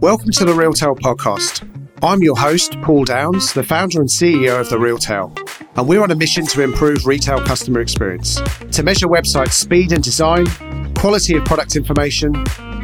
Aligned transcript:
Welcome 0.00 0.30
to 0.30 0.46
the 0.46 0.54
Realtail 0.54 0.98
podcast. 0.98 1.68
I'm 2.02 2.22
your 2.22 2.34
host, 2.34 2.80
Paul 2.80 3.04
Downs, 3.04 3.52
the 3.52 3.62
founder 3.62 4.00
and 4.00 4.08
CEO 4.08 4.58
of 4.58 4.70
the 4.70 4.76
Realtail, 4.76 5.36
and 5.76 5.86
we're 5.86 6.02
on 6.02 6.10
a 6.10 6.14
mission 6.14 6.46
to 6.46 6.62
improve 6.62 7.04
retail 7.04 7.44
customer 7.44 7.80
experience, 7.80 8.40
to 8.72 8.82
measure 8.82 9.06
website 9.06 9.52
speed 9.52 9.92
and 9.92 10.02
design, 10.02 10.46
quality 10.94 11.36
of 11.36 11.44
product 11.44 11.76
information, 11.76 12.32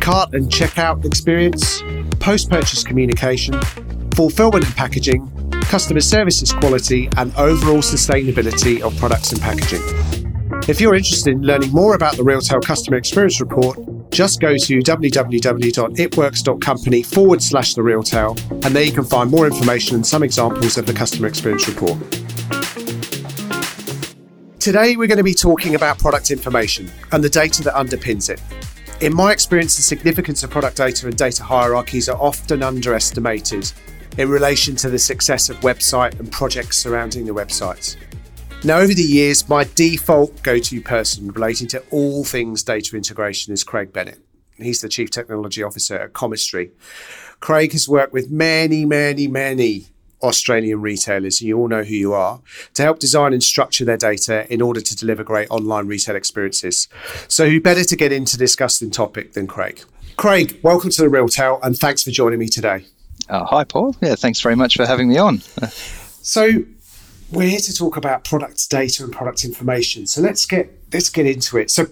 cart 0.01 0.35
and 0.35 0.51
checkout 0.51 1.03
experience, 1.07 1.83
post 2.21 2.51
purchase 2.51 2.85
communication, 2.85 3.59
fulfillment 4.15 4.67
and 4.67 4.77
packaging, 4.77 5.27
customer 5.63 6.01
services 6.01 6.53
quality, 6.53 7.09
and 7.17 7.35
overall 7.37 7.79
sustainability 7.79 8.83
of 8.83 8.95
products 8.99 9.33
and 9.33 9.41
packaging. 9.41 9.81
If 10.69 10.79
you're 10.83 10.95
interested 10.95 11.33
in 11.33 11.41
learning 11.41 11.71
more 11.71 11.95
about 11.95 12.19
the 12.19 12.23
Realtail 12.23 12.63
Customer 12.63 12.99
Experience 12.99 13.41
Report, 13.41 13.79
just 14.11 14.41
go 14.41 14.57
to 14.57 14.79
www.itworks.company 14.79 17.03
forward 17.03 17.43
slash 17.43 17.75
the 17.75 17.83
Realtail, 17.83 18.65
and 18.65 18.75
there 18.75 18.85
you 18.85 18.93
can 18.93 19.05
find 19.05 19.31
more 19.31 19.47
information 19.47 19.97
and 19.97 20.07
some 20.07 20.23
examples 20.23 20.79
of 20.79 20.87
the 20.87 20.93
Customer 20.93 21.27
Experience 21.29 21.67
Report. 21.69 21.99
Today, 24.59 24.97
we're 24.97 25.07
going 25.07 25.19
to 25.19 25.25
be 25.25 25.35
talking 25.35 25.77
about 25.77 25.99
product 25.99 26.31
information 26.31 26.91
and 27.13 27.23
the 27.23 27.29
data 27.29 27.63
that 27.63 27.75
underpins 27.75 28.31
it. 28.31 28.41
In 29.01 29.15
my 29.15 29.31
experience, 29.31 29.77
the 29.77 29.83
significance 29.83 30.43
of 30.43 30.51
product 30.51 30.79
data 30.79 31.07
and 31.07 31.17
data 31.17 31.45
hierarchies 31.45 32.09
are 32.09 32.21
often 32.21 32.63
underestimated 32.63 33.71
in 34.19 34.29
relation 34.29 34.75
to 34.77 34.89
the 34.89 34.99
success 34.99 35.51
of 35.51 35.61
website 35.61 36.19
and 36.19 36.33
projects 36.33 36.79
surrounding 36.79 37.27
the 37.27 37.35
websites. 37.35 37.97
Now, 38.67 38.79
over 38.79 38.93
the 38.93 39.01
years, 39.01 39.49
my 39.49 39.63
default 39.63 40.43
go 40.43 40.59
to 40.59 40.81
person 40.81 41.29
relating 41.29 41.69
to 41.69 41.85
all 41.93 42.25
things 42.25 42.65
data 42.65 42.97
integration 42.97 43.53
is 43.53 43.63
Craig 43.63 43.93
Bennett. 43.93 44.19
He's 44.57 44.81
the 44.81 44.89
Chief 44.89 45.09
Technology 45.09 45.63
Officer 45.63 45.97
at 45.97 46.15
Comestri. 46.15 46.73
Craig 47.39 47.71
has 47.71 47.89
worked 47.89 48.13
with 48.13 48.29
many, 48.29 48.85
many, 48.85 49.29
many 49.29 49.87
Australian 50.21 50.81
retailers, 50.81 51.41
and 51.41 51.47
you 51.47 51.57
all 51.57 51.69
know 51.69 51.85
who 51.85 51.95
you 51.95 52.13
are, 52.13 52.41
to 52.75 52.83
help 52.83 52.99
design 52.99 53.33
and 53.33 53.45
structure 53.45 53.85
their 53.85 53.97
data 53.97 54.53
in 54.53 54.61
order 54.61 54.81
to 54.81 54.97
deliver 54.97 55.23
great 55.23 55.49
online 55.49 55.87
retail 55.87 56.17
experiences. 56.17 56.89
So, 57.29 57.49
who 57.49 57.61
better 57.61 57.85
to 57.85 57.95
get 57.95 58.11
into 58.11 58.37
discussing 58.37 58.91
topic 58.91 59.35
than 59.35 59.47
Craig? 59.47 59.81
Craig, 60.17 60.59
welcome 60.65 60.91
to 60.91 61.03
the 61.03 61.09
Realtail 61.09 61.61
and 61.63 61.79
thanks 61.79 62.03
for 62.03 62.11
joining 62.11 62.41
me 62.41 62.49
today. 62.49 62.85
Uh, 63.29 63.45
hi, 63.45 63.63
Paul. 63.63 63.95
Yeah, 64.03 64.17
thanks 64.17 64.41
very 64.41 64.57
much 64.57 64.77
for 64.77 64.87
having 64.87 65.09
me 65.09 65.19
on. 65.19 65.39
so, 66.21 66.65
we're 67.31 67.49
here 67.49 67.61
to 67.61 67.75
talk 67.75 67.97
about 67.97 68.25
product 68.25 68.69
data 68.71 69.05
and 69.05 69.13
product 69.13 69.45
information. 69.45 70.07
So 70.07 70.21
let's 70.21 70.47
get 70.47 70.71
let's 70.93 71.09
get 71.09 71.27
into 71.27 71.59
it. 71.59 71.71
So 71.71 71.87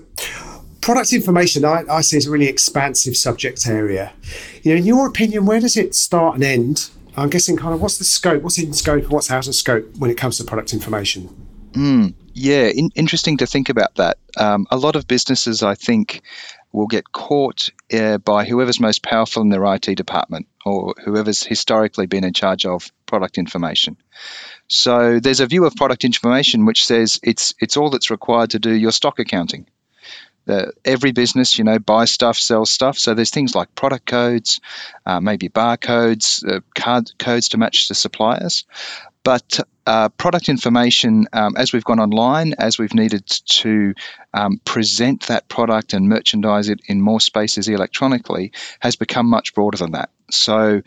product 0.81 1.13
information 1.13 1.65
I, 1.65 1.85
I 1.91 2.01
see 2.03 2.17
as 2.17 2.27
a 2.27 2.31
really 2.31 2.47
expansive 2.47 3.17
subject 3.17 3.67
area. 3.67 4.13
You 4.63 4.73
know, 4.73 4.79
in 4.79 4.87
your 4.87 5.07
opinion, 5.07 5.47
where 5.47 5.61
does 5.61 5.77
it 5.77 5.95
start 5.95 6.37
and 6.37 6.45
end? 6.45 6.91
I'm 7.17 7.31
guessing 7.31 7.57
kind 7.57 7.75
of 7.75 7.81
what's 7.81 7.99
the 7.99 8.05
scope, 8.05 8.43
what's 8.43 8.59
in 8.59 8.73
scope, 8.73 9.09
what's 9.09 9.31
out 9.31 9.47
of 9.47 9.55
scope 9.55 9.89
when 9.99 10.11
it 10.11 10.17
comes 10.17 10.39
to 10.39 10.45
product 10.45 10.73
information. 10.73 11.29
Mm, 11.73 12.15
yeah, 12.35 12.67
in, 12.67 12.91
interesting 12.95 13.37
to 13.39 13.47
think 13.47 13.69
about 13.69 13.95
that. 13.97 14.19
Um, 14.37 14.67
a 14.71 14.77
lot 14.77 14.97
of 14.97 15.07
businesses, 15.07 15.63
I 15.63 15.75
think, 15.75 16.23
will 16.73 16.87
get 16.89 17.13
caught 17.13 17.71
uh, 17.93 18.19
by 18.19 18.45
whoever's 18.45 18.81
most 18.81 19.03
powerful 19.03 19.43
in 19.43 19.49
their 19.49 19.65
IT 19.75 19.95
department 19.95 20.49
or 20.67 20.95
whoever's 21.05 21.43
historically 21.43 22.07
been 22.07 22.25
in 22.25 22.33
charge 22.33 22.67
of 22.67 22.93
product 23.07 23.39
information. 23.39 23.97
So 24.69 25.21
there's 25.21 25.41
a 25.41 25.47
view 25.47 25.65
of 25.67 25.75
product 25.77 26.05
information 26.05 26.65
which 26.65 26.85
says 26.85 27.21
it's 27.23 27.55
it's 27.61 27.77
all 27.77 27.91
that's 27.91 28.11
required 28.11 28.51
to 28.51 28.59
do 28.59 28.73
your 28.73 28.93
stock 28.93 29.19
accounting. 29.19 29.67
The, 30.47 30.73
every 30.85 31.13
business, 31.13 31.57
you 31.57 31.65
know, 31.65 31.79
buy 31.79 32.05
stuff, 32.05 32.37
sell 32.37 32.67
stuff. 32.67 32.99
So 32.99 33.15
there's 33.15 33.31
things 33.31 33.55
like 33.55 33.75
product 33.75 34.05
codes, 34.07 34.61
uh, 35.07 35.21
maybe 35.21 35.49
barcodes, 35.49 36.47
uh, 36.47 36.61
card 36.75 37.11
codes 37.19 37.51
to 37.51 37.59
match 37.59 37.89
the 37.89 37.95
suppliers. 37.95 38.67
But 39.23 39.61
uh, 39.87 40.11
product 40.11 40.51
information, 40.51 41.27
um, 41.33 41.57
as 41.57 41.73
we've 41.73 41.85
gone 41.85 41.99
online, 41.99 42.55
as 42.59 42.79
we've 42.79 42.95
needed 42.95 43.27
to 43.27 43.95
um, 44.35 44.61
present 44.65 45.29
that 45.29 45.49
product 45.49 45.95
and 45.95 46.09
merchandise 46.09 46.69
it 46.69 46.81
in 46.87 47.01
more 47.01 47.21
spaces 47.21 47.69
electronically, 47.69 48.53
has 48.81 48.97
become 48.97 49.27
much 49.27 49.55
broader 49.55 49.79
than 49.79 49.93
that. 49.93 50.11
So, 50.31 50.83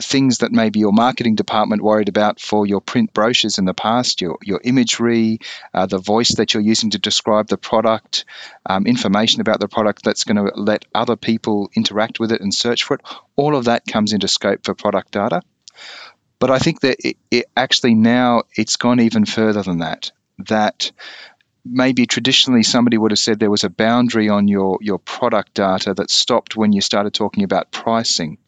things 0.00 0.38
that 0.38 0.52
maybe 0.52 0.78
your 0.78 0.92
marketing 0.92 1.34
department 1.34 1.82
worried 1.82 2.08
about 2.08 2.40
for 2.40 2.66
your 2.66 2.80
print 2.80 3.12
brochures 3.14 3.58
in 3.58 3.64
the 3.64 3.74
past, 3.74 4.20
your, 4.20 4.38
your 4.42 4.60
imagery, 4.62 5.38
uh, 5.72 5.86
the 5.86 5.98
voice 5.98 6.34
that 6.36 6.52
you're 6.52 6.62
using 6.62 6.90
to 6.90 6.98
describe 6.98 7.48
the 7.48 7.56
product, 7.56 8.24
um, 8.66 8.86
information 8.86 9.40
about 9.40 9.60
the 9.60 9.68
product 9.68 10.04
that's 10.04 10.24
going 10.24 10.36
to 10.36 10.52
let 10.54 10.84
other 10.94 11.16
people 11.16 11.70
interact 11.74 12.20
with 12.20 12.30
it 12.30 12.40
and 12.40 12.52
search 12.52 12.84
for 12.84 12.94
it, 12.94 13.00
all 13.36 13.56
of 13.56 13.64
that 13.64 13.86
comes 13.86 14.12
into 14.12 14.28
scope 14.28 14.64
for 14.64 14.74
product 14.74 15.12
data. 15.12 15.40
But 16.38 16.50
I 16.50 16.58
think 16.58 16.80
that 16.80 16.96
it, 17.00 17.16
it 17.30 17.46
actually 17.56 17.94
now 17.94 18.42
it's 18.56 18.76
gone 18.76 19.00
even 19.00 19.24
further 19.24 19.62
than 19.62 19.78
that. 19.78 20.12
That 20.48 20.90
maybe 21.64 22.06
traditionally 22.06 22.62
somebody 22.62 22.96
would 22.96 23.10
have 23.10 23.18
said 23.18 23.38
there 23.38 23.50
was 23.50 23.64
a 23.64 23.70
boundary 23.70 24.28
on 24.28 24.48
your, 24.48 24.78
your 24.80 24.98
product 24.98 25.54
data 25.54 25.92
that 25.94 26.10
stopped 26.10 26.56
when 26.56 26.72
you 26.72 26.80
started 26.80 27.12
talking 27.12 27.44
about 27.44 27.70
pricing 27.70 28.38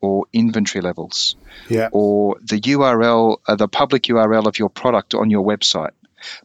or 0.00 0.26
inventory 0.32 0.82
levels 0.82 1.36
yeah. 1.68 1.88
or 1.92 2.36
the 2.42 2.60
URL, 2.60 3.38
uh, 3.46 3.56
the 3.56 3.68
public 3.68 4.04
URL 4.04 4.46
of 4.46 4.58
your 4.58 4.68
product 4.70 5.14
on 5.14 5.30
your 5.30 5.44
website. 5.44 5.92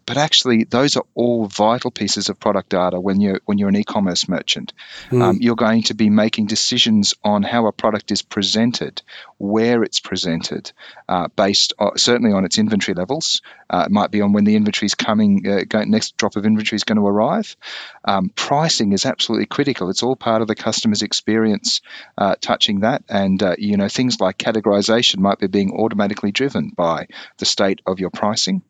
But 0.05 0.17
actually, 0.17 0.63
those 0.63 0.97
are 0.97 1.05
all 1.13 1.47
vital 1.47 1.91
pieces 1.91 2.29
of 2.29 2.39
product 2.39 2.69
data 2.69 2.99
when 2.99 3.21
you're 3.21 3.41
when 3.45 3.57
you're 3.57 3.69
an 3.69 3.75
e-commerce 3.75 4.27
merchant. 4.27 4.73
Mm. 5.09 5.21
Um, 5.21 5.37
you're 5.39 5.55
going 5.55 5.83
to 5.83 5.93
be 5.93 6.09
making 6.09 6.47
decisions 6.47 7.13
on 7.23 7.43
how 7.43 7.67
a 7.67 7.71
product 7.71 8.11
is 8.11 8.21
presented, 8.21 9.01
where 9.37 9.83
it's 9.83 9.99
presented, 9.99 10.71
uh, 11.09 11.27
based 11.35 11.73
on, 11.79 11.97
certainly 11.97 12.31
on 12.31 12.45
its 12.45 12.57
inventory 12.57 12.95
levels. 12.95 13.41
Uh, 13.69 13.83
it 13.87 13.91
might 13.91 14.11
be 14.11 14.21
on 14.21 14.31
when 14.31 14.43
the 14.43 14.55
inventory 14.55 14.85
is 14.85 14.95
coming, 14.95 15.47
uh, 15.47 15.61
going, 15.67 15.89
next 15.89 16.17
drop 16.17 16.35
of 16.35 16.45
inventory 16.45 16.75
is 16.75 16.83
going 16.83 16.97
to 16.97 17.07
arrive. 17.07 17.55
Um, 18.03 18.29
pricing 18.35 18.93
is 18.93 19.05
absolutely 19.05 19.47
critical. 19.47 19.89
It's 19.89 20.03
all 20.03 20.15
part 20.15 20.41
of 20.41 20.47
the 20.47 20.55
customer's 20.55 21.01
experience 21.01 21.81
uh, 22.17 22.35
touching 22.39 22.81
that, 22.81 23.03
and 23.09 23.41
uh, 23.41 23.55
you 23.57 23.77
know 23.77 23.89
things 23.89 24.19
like 24.19 24.37
categorization 24.37 25.17
might 25.19 25.39
be 25.39 25.47
being 25.47 25.73
automatically 25.73 26.31
driven 26.31 26.69
by 26.69 27.07
the 27.37 27.45
state 27.45 27.81
of 27.85 27.99
your 27.99 28.11
pricing. 28.11 28.61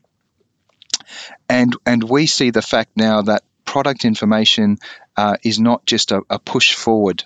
And, 1.49 1.75
and 1.85 2.03
we 2.03 2.25
see 2.25 2.51
the 2.51 2.61
fact 2.61 2.91
now 2.95 3.21
that 3.23 3.43
product 3.65 4.05
information 4.05 4.77
uh, 5.17 5.37
is 5.43 5.59
not 5.59 5.85
just 5.85 6.11
a, 6.11 6.21
a 6.29 6.39
push 6.39 6.73
forward 6.73 7.23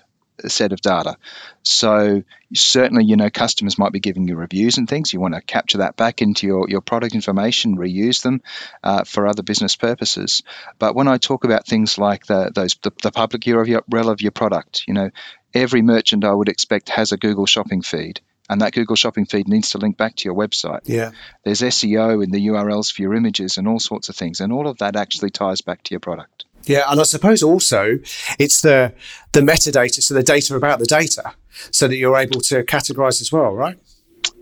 set 0.48 0.72
of 0.72 0.80
data. 0.80 1.16
So 1.62 2.22
certainly, 2.54 3.04
you 3.04 3.16
know, 3.16 3.30
customers 3.30 3.78
might 3.78 3.92
be 3.92 4.00
giving 4.00 4.26
you 4.26 4.36
reviews 4.36 4.78
and 4.78 4.88
things. 4.88 5.12
You 5.12 5.20
want 5.20 5.34
to 5.34 5.40
capture 5.40 5.78
that 5.78 5.96
back 5.96 6.22
into 6.22 6.46
your, 6.46 6.68
your 6.68 6.80
product 6.80 7.14
information, 7.14 7.76
reuse 7.76 8.22
them 8.22 8.40
uh, 8.82 9.04
for 9.04 9.26
other 9.26 9.42
business 9.42 9.76
purposes. 9.76 10.42
But 10.78 10.94
when 10.94 11.08
I 11.08 11.18
talk 11.18 11.44
about 11.44 11.66
things 11.66 11.98
like 11.98 12.26
the 12.26 12.50
those 12.54 12.76
the, 12.82 12.92
the 13.02 13.12
public 13.12 13.42
URL 13.42 14.10
of 14.10 14.22
your 14.22 14.32
product, 14.32 14.84
you 14.86 14.94
know, 14.94 15.10
every 15.52 15.82
merchant 15.82 16.24
I 16.24 16.32
would 16.32 16.48
expect 16.48 16.88
has 16.90 17.12
a 17.12 17.16
Google 17.16 17.46
Shopping 17.46 17.82
feed 17.82 18.20
and 18.50 18.60
that 18.60 18.72
Google 18.72 18.96
Shopping 18.96 19.24
feed 19.24 19.48
needs 19.48 19.70
to 19.70 19.78
link 19.78 19.96
back 19.96 20.16
to 20.16 20.24
your 20.24 20.34
website. 20.34 20.80
Yeah. 20.84 21.12
There's 21.44 21.60
SEO 21.60 22.22
in 22.22 22.32
the 22.32 22.48
URLs 22.48 22.92
for 22.92 23.00
your 23.00 23.14
images 23.14 23.56
and 23.56 23.68
all 23.68 23.78
sorts 23.78 24.08
of 24.08 24.16
things, 24.16 24.40
and 24.40 24.52
all 24.52 24.66
of 24.66 24.78
that 24.78 24.96
actually 24.96 25.30
ties 25.30 25.60
back 25.60 25.84
to 25.84 25.92
your 25.92 26.00
product. 26.00 26.44
Yeah, 26.64 26.84
and 26.88 27.00
I 27.00 27.04
suppose 27.04 27.42
also 27.42 28.00
it's 28.38 28.60
the 28.60 28.92
the 29.32 29.40
metadata, 29.40 30.02
so 30.02 30.12
the 30.14 30.22
data 30.22 30.56
about 30.56 30.80
the 30.80 30.84
data, 30.84 31.32
so 31.70 31.88
that 31.88 31.96
you're 31.96 32.16
able 32.16 32.40
to 32.40 32.64
categorize 32.64 33.22
as 33.22 33.32
well, 33.32 33.54
right? 33.54 33.78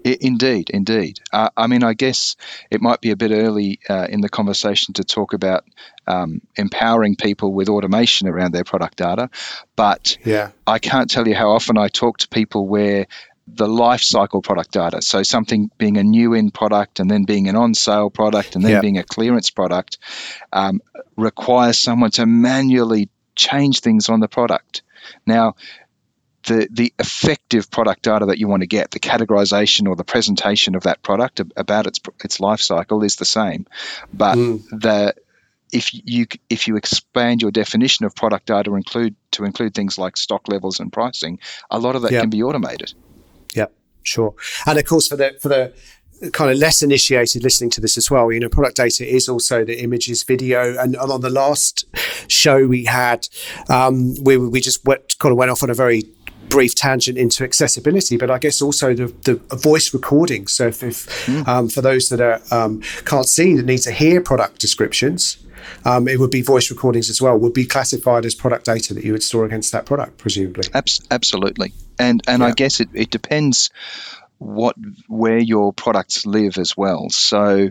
Indeed, 0.04 0.70
indeed. 0.70 1.20
Uh, 1.32 1.50
I 1.56 1.66
mean, 1.66 1.84
I 1.84 1.92
guess 1.92 2.36
it 2.70 2.80
might 2.80 3.00
be 3.00 3.10
a 3.10 3.16
bit 3.16 3.30
early 3.30 3.78
uh, 3.90 4.06
in 4.08 4.22
the 4.22 4.28
conversation 4.28 4.94
to 4.94 5.04
talk 5.04 5.34
about 5.34 5.64
um, 6.06 6.40
empowering 6.56 7.14
people 7.14 7.52
with 7.52 7.68
automation 7.68 8.26
around 8.26 8.52
their 8.52 8.64
product 8.64 8.96
data, 8.96 9.28
but 9.76 10.16
yeah. 10.24 10.50
I 10.66 10.78
can't 10.78 11.10
tell 11.10 11.28
you 11.28 11.34
how 11.34 11.50
often 11.50 11.76
I 11.76 11.88
talk 11.88 12.18
to 12.18 12.28
people 12.28 12.66
where 12.66 13.06
the 13.54 13.68
life 13.68 14.02
cycle 14.02 14.42
product 14.42 14.72
data. 14.72 15.02
So 15.02 15.22
something 15.22 15.70
being 15.78 15.96
a 15.96 16.04
new 16.04 16.34
in 16.34 16.50
product 16.50 17.00
and 17.00 17.10
then 17.10 17.24
being 17.24 17.48
an 17.48 17.56
on 17.56 17.74
sale 17.74 18.10
product 18.10 18.54
and 18.54 18.64
then 18.64 18.72
yeah. 18.72 18.80
being 18.80 18.98
a 18.98 19.04
clearance 19.04 19.50
product 19.50 19.98
um, 20.52 20.80
requires 21.16 21.78
someone 21.78 22.10
to 22.12 22.26
manually 22.26 23.08
change 23.34 23.80
things 23.80 24.08
on 24.08 24.20
the 24.20 24.28
product. 24.28 24.82
Now, 25.26 25.54
the, 26.44 26.68
the 26.70 26.92
effective 26.98 27.70
product 27.70 28.02
data 28.02 28.26
that 28.26 28.38
you 28.38 28.48
want 28.48 28.62
to 28.62 28.66
get, 28.66 28.90
the 28.90 29.00
categorization 29.00 29.88
or 29.88 29.96
the 29.96 30.04
presentation 30.04 30.74
of 30.74 30.84
that 30.84 31.02
product 31.02 31.40
about 31.56 31.86
its 31.86 32.00
its 32.24 32.40
life 32.40 32.60
cycle 32.60 33.02
is 33.04 33.16
the 33.16 33.24
same, 33.24 33.66
but 34.12 34.36
mm. 34.36 34.62
the 34.70 35.14
if 35.72 35.90
you 35.92 36.26
if 36.48 36.66
you 36.66 36.76
expand 36.76 37.42
your 37.42 37.50
definition 37.50 38.06
of 38.06 38.14
product 38.14 38.46
data 38.46 38.74
include 38.74 39.14
to 39.32 39.44
include 39.44 39.74
things 39.74 39.98
like 39.98 40.16
stock 40.16 40.48
levels 40.48 40.80
and 40.80 40.92
pricing, 40.92 41.38
a 41.70 41.78
lot 41.78 41.96
of 41.96 42.02
that 42.02 42.10
can 42.10 42.30
be 42.30 42.42
automated. 42.42 42.94
Sure. 44.08 44.34
And 44.66 44.78
of 44.78 44.84
course, 44.84 45.06
for 45.08 45.16
the 45.16 45.36
for 45.40 45.48
the 45.48 45.72
kind 46.32 46.50
of 46.50 46.58
less 46.58 46.82
initiated 46.82 47.44
listening 47.44 47.70
to 47.70 47.80
this 47.80 47.96
as 47.96 48.10
well, 48.10 48.32
you 48.32 48.40
know, 48.40 48.48
product 48.48 48.76
data 48.76 49.06
is 49.06 49.28
also 49.28 49.64
the 49.64 49.80
images, 49.80 50.22
video, 50.22 50.76
and, 50.78 50.96
and 50.96 51.12
on 51.12 51.20
the 51.20 51.30
last 51.30 51.84
show 52.26 52.66
we 52.66 52.84
had, 52.84 53.28
um, 53.68 54.14
we 54.22 54.36
we 54.36 54.60
just 54.60 54.84
went, 54.84 55.18
kind 55.18 55.32
of 55.32 55.38
went 55.38 55.50
off 55.50 55.62
on 55.62 55.70
a 55.70 55.74
very 55.74 56.02
brief 56.48 56.74
tangent 56.74 57.18
into 57.18 57.44
accessibility, 57.44 58.16
but 58.16 58.30
I 58.30 58.38
guess 58.38 58.62
also 58.62 58.94
the, 58.94 59.06
the 59.24 59.34
voice 59.56 59.92
recording. 59.92 60.46
So 60.46 60.68
if, 60.68 60.82
if 60.82 61.26
mm. 61.26 61.46
um, 61.46 61.68
for 61.68 61.82
those 61.82 62.08
that 62.08 62.20
are 62.20 62.40
um, 62.50 62.80
can't 63.04 63.28
see 63.28 63.54
that 63.56 63.66
need 63.66 63.82
to 63.82 63.92
hear 63.92 64.20
product 64.20 64.58
descriptions, 64.58 65.36
um, 65.84 66.08
it 66.08 66.18
would 66.18 66.30
be 66.30 66.42
voice 66.42 66.70
recordings 66.70 67.10
as 67.10 67.20
well. 67.20 67.36
Would 67.38 67.54
be 67.54 67.66
classified 67.66 68.24
as 68.24 68.34
product 68.34 68.64
data 68.64 68.94
that 68.94 69.04
you 69.04 69.12
would 69.12 69.22
store 69.22 69.44
against 69.44 69.72
that 69.72 69.86
product, 69.86 70.18
presumably. 70.18 70.64
absolutely, 71.10 71.72
and 71.98 72.22
and 72.26 72.42
yeah. 72.42 72.48
I 72.48 72.52
guess 72.52 72.80
it, 72.80 72.88
it 72.94 73.10
depends 73.10 73.70
what 74.38 74.76
where 75.08 75.38
your 75.38 75.72
products 75.72 76.24
live 76.26 76.58
as 76.58 76.76
well. 76.76 77.10
So 77.10 77.70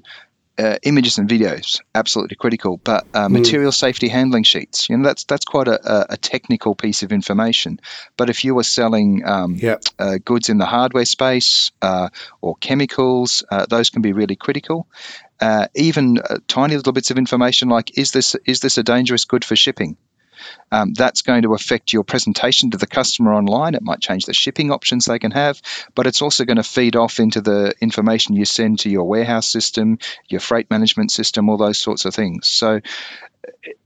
uh, 0.57 0.77
images 0.83 1.17
and 1.17 1.29
videos 1.29 1.81
absolutely 1.93 2.35
critical, 2.35 2.77
but 2.77 3.05
uh, 3.13 3.27
mm. 3.27 3.31
material 3.31 3.71
safety 3.71 4.07
handling 4.07 4.43
sheets, 4.43 4.89
you 4.89 4.97
know, 4.97 5.03
that's 5.03 5.23
that's 5.25 5.45
quite 5.45 5.67
a, 5.67 6.13
a, 6.13 6.17
technical 6.17 6.73
piece 6.73 7.03
of 7.03 7.11
information. 7.11 7.79
But 8.17 8.29
if 8.29 8.43
you 8.43 8.55
were 8.55 8.63
selling 8.63 9.23
um, 9.25 9.55
yep. 9.55 9.83
uh, 9.99 10.17
goods 10.23 10.49
in 10.49 10.57
the 10.57 10.65
hardware 10.65 11.05
space 11.05 11.71
uh, 11.81 12.09
or 12.41 12.55
chemicals, 12.55 13.43
uh, 13.51 13.67
those 13.67 13.89
can 13.89 14.01
be 14.01 14.13
really 14.13 14.35
critical. 14.35 14.87
Uh, 15.39 15.67
even 15.75 16.17
tiny 16.47 16.75
little 16.75 16.93
bits 16.93 17.11
of 17.11 17.17
information 17.17 17.69
like 17.69 17.97
is 17.97 18.11
this 18.11 18.35
is 18.45 18.59
this 18.59 18.77
a 18.77 18.83
dangerous 18.83 19.25
good 19.25 19.45
for 19.45 19.55
shipping? 19.55 19.97
Um, 20.71 20.93
that's 20.93 21.21
going 21.21 21.43
to 21.43 21.53
affect 21.53 21.93
your 21.93 22.03
presentation 22.03 22.71
to 22.71 22.77
the 22.77 22.87
customer 22.87 23.33
online. 23.33 23.75
It 23.75 23.81
might 23.81 23.99
change 23.99 24.25
the 24.25 24.33
shipping 24.33 24.71
options 24.71 25.05
they 25.05 25.19
can 25.19 25.31
have, 25.31 25.61
but 25.95 26.07
it's 26.07 26.21
also 26.21 26.45
going 26.45 26.57
to 26.57 26.63
feed 26.63 26.95
off 26.95 27.19
into 27.19 27.41
the 27.41 27.73
information 27.81 28.35
you 28.35 28.45
send 28.45 28.79
to 28.79 28.89
your 28.89 29.05
warehouse 29.05 29.47
system, 29.47 29.97
your 30.27 30.39
freight 30.39 30.69
management 30.69 31.11
system, 31.11 31.49
all 31.49 31.57
those 31.57 31.77
sorts 31.77 32.05
of 32.05 32.13
things. 32.13 32.51
So 32.51 32.81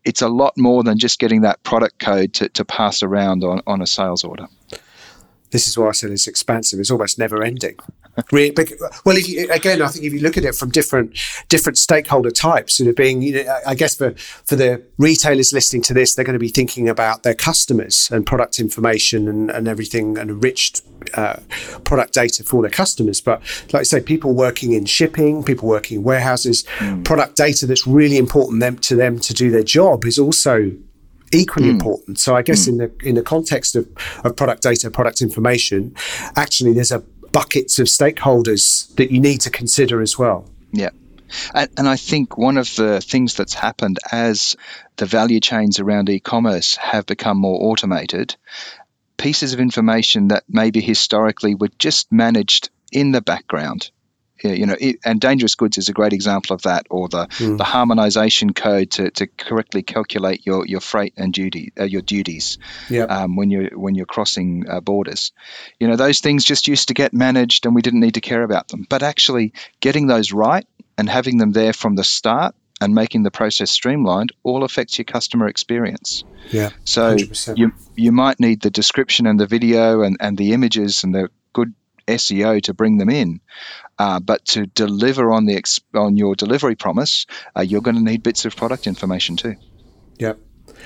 it's 0.03 0.21
a 0.21 0.27
lot 0.27 0.57
more 0.57 0.83
than 0.83 0.97
just 0.97 1.19
getting 1.19 1.41
that 1.41 1.63
product 1.63 1.99
code 1.99 2.33
to, 2.35 2.49
to 2.49 2.65
pass 2.65 3.03
around 3.03 3.43
on, 3.43 3.61
on 3.67 3.81
a 3.81 3.87
sales 3.87 4.23
order. 4.23 4.47
This 5.51 5.67
is 5.67 5.77
why 5.77 5.89
I 5.89 5.91
said 5.91 6.11
it's 6.11 6.27
expansive. 6.27 6.79
It's 6.79 6.91
almost 6.91 7.19
never 7.19 7.43
ending. 7.43 7.77
Well, 9.05 9.17
if 9.17 9.27
you, 9.29 9.49
again, 9.51 9.81
I 9.81 9.87
think 9.87 10.05
if 10.05 10.13
you 10.13 10.19
look 10.19 10.37
at 10.37 10.43
it 10.43 10.55
from 10.55 10.69
different 10.69 11.17
different 11.49 11.77
stakeholder 11.77 12.31
types, 12.31 12.77
sort 12.77 12.89
of 12.89 12.95
being, 12.95 13.21
you 13.21 13.43
know, 13.43 13.59
I 13.65 13.75
guess 13.75 13.95
for 13.95 14.13
for 14.45 14.55
the 14.55 14.83
retailers 14.97 15.53
listening 15.53 15.81
to 15.83 15.93
this, 15.93 16.15
they're 16.15 16.25
going 16.25 16.33
to 16.33 16.39
be 16.39 16.49
thinking 16.49 16.89
about 16.89 17.23
their 17.23 17.33
customers 17.33 18.09
and 18.11 18.25
product 18.25 18.59
information 18.59 19.27
and, 19.27 19.49
and 19.49 19.67
everything 19.67 20.17
and 20.17 20.29
enriched 20.29 20.81
uh, 21.13 21.37
product 21.83 22.13
data 22.13 22.43
for 22.43 22.61
their 22.61 22.71
customers. 22.71 23.21
But 23.21 23.41
like 23.73 23.81
I 23.81 23.83
say, 23.83 24.01
people 24.01 24.33
working 24.33 24.73
in 24.73 24.85
shipping, 24.85 25.43
people 25.43 25.67
working 25.67 25.97
in 25.97 26.03
warehouses, 26.03 26.63
mm. 26.77 27.03
product 27.05 27.35
data 27.35 27.65
that's 27.65 27.87
really 27.87 28.17
important 28.17 28.59
them 28.59 28.77
to 28.79 28.95
them 28.95 29.19
to 29.19 29.33
do 29.33 29.49
their 29.51 29.63
job 29.63 30.05
is 30.05 30.19
also 30.19 30.71
equally 31.31 31.69
mm. 31.69 31.73
important. 31.73 32.19
So 32.19 32.35
I 32.35 32.41
guess 32.41 32.65
mm. 32.65 32.69
in 32.69 32.77
the 32.77 32.91
in 33.03 33.15
the 33.15 33.23
context 33.23 33.75
of, 33.75 33.87
of 34.23 34.35
product 34.35 34.63
data, 34.63 34.91
product 34.91 35.21
information, 35.21 35.95
actually 36.35 36.73
there's 36.73 36.91
a 36.91 37.03
buckets 37.31 37.79
of 37.79 37.87
stakeholders 37.87 38.93
that 38.95 39.11
you 39.11 39.19
need 39.19 39.41
to 39.41 39.49
consider 39.49 40.01
as 40.01 40.17
well. 40.17 40.45
Yeah. 40.71 40.89
And, 41.53 41.69
and, 41.77 41.87
I 41.87 41.95
think 41.95 42.37
one 42.37 42.57
of 42.57 42.75
the 42.75 42.99
things 42.99 43.35
that's 43.35 43.53
happened 43.53 43.99
as 44.11 44.57
the 44.97 45.05
value 45.05 45.39
chains 45.39 45.79
around 45.79 46.09
e 46.09 46.19
commerce 46.19 46.75
have 46.75 47.05
become 47.05 47.37
more 47.37 47.71
automated, 47.71 48.35
pieces 49.17 49.53
of 49.53 49.61
information 49.61 50.27
that 50.27 50.43
maybe 50.49 50.81
historically 50.81 51.55
were 51.55 51.69
just 51.79 52.11
managed 52.11 52.69
in 52.91 53.11
the 53.11 53.21
background 53.21 53.91
you 54.43 54.65
know, 54.65 54.75
it, 54.79 54.97
and 55.05 55.19
dangerous 55.19 55.55
goods 55.55 55.77
is 55.77 55.89
a 55.89 55.93
great 55.93 56.13
example 56.13 56.53
of 56.53 56.63
that, 56.63 56.87
or 56.89 57.07
the, 57.09 57.27
mm. 57.27 57.57
the 57.57 57.63
harmonization 57.63 58.53
code 58.53 58.91
to, 58.91 59.11
to 59.11 59.27
correctly 59.27 59.83
calculate 59.83 60.45
your, 60.45 60.65
your 60.65 60.79
freight 60.79 61.13
and 61.17 61.33
duty 61.33 61.73
uh, 61.79 61.83
your 61.83 62.01
duties 62.01 62.57
yep. 62.89 63.09
um, 63.09 63.35
when 63.35 63.49
you're 63.49 63.69
when 63.77 63.95
you're 63.95 64.05
crossing 64.05 64.65
uh, 64.69 64.81
borders. 64.81 65.31
You 65.79 65.87
know, 65.87 65.95
those 65.95 66.19
things 66.19 66.43
just 66.43 66.67
used 66.67 66.87
to 66.89 66.93
get 66.93 67.13
managed, 67.13 67.65
and 67.65 67.75
we 67.75 67.81
didn't 67.81 67.99
need 67.99 68.15
to 68.15 68.21
care 68.21 68.43
about 68.43 68.67
them. 68.67 68.85
But 68.89 69.03
actually, 69.03 69.53
getting 69.79 70.07
those 70.07 70.31
right 70.31 70.65
and 70.97 71.09
having 71.09 71.37
them 71.37 71.51
there 71.51 71.73
from 71.73 71.95
the 71.95 72.03
start 72.03 72.55
and 72.81 72.95
making 72.95 73.23
the 73.23 73.31
process 73.31 73.69
streamlined 73.69 74.33
all 74.43 74.63
affects 74.63 74.97
your 74.97 75.05
customer 75.05 75.47
experience. 75.47 76.23
Yeah. 76.49 76.71
So 76.83 77.15
100%. 77.15 77.57
you 77.57 77.71
you 77.95 78.11
might 78.11 78.39
need 78.39 78.61
the 78.61 78.71
description 78.71 79.27
and 79.27 79.39
the 79.39 79.45
video 79.45 80.01
and, 80.01 80.17
and 80.19 80.37
the 80.37 80.53
images 80.53 81.03
and 81.03 81.13
the 81.13 81.29
good 81.53 81.73
SEO 82.11 82.61
to 82.63 82.73
bring 82.73 82.97
them 82.97 83.09
in. 83.09 83.41
Uh, 83.99 84.19
but 84.19 84.43
to 84.45 84.65
deliver 84.65 85.31
on 85.31 85.45
the 85.45 85.61
on 85.93 86.17
your 86.17 86.35
delivery 86.35 86.75
promise, 86.75 87.25
uh, 87.55 87.61
you're 87.61 87.81
going 87.81 87.95
to 87.95 88.01
need 88.01 88.23
bits 88.23 88.45
of 88.45 88.55
product 88.55 88.87
information 88.87 89.35
too. 89.35 89.55
Yeah, 90.17 90.33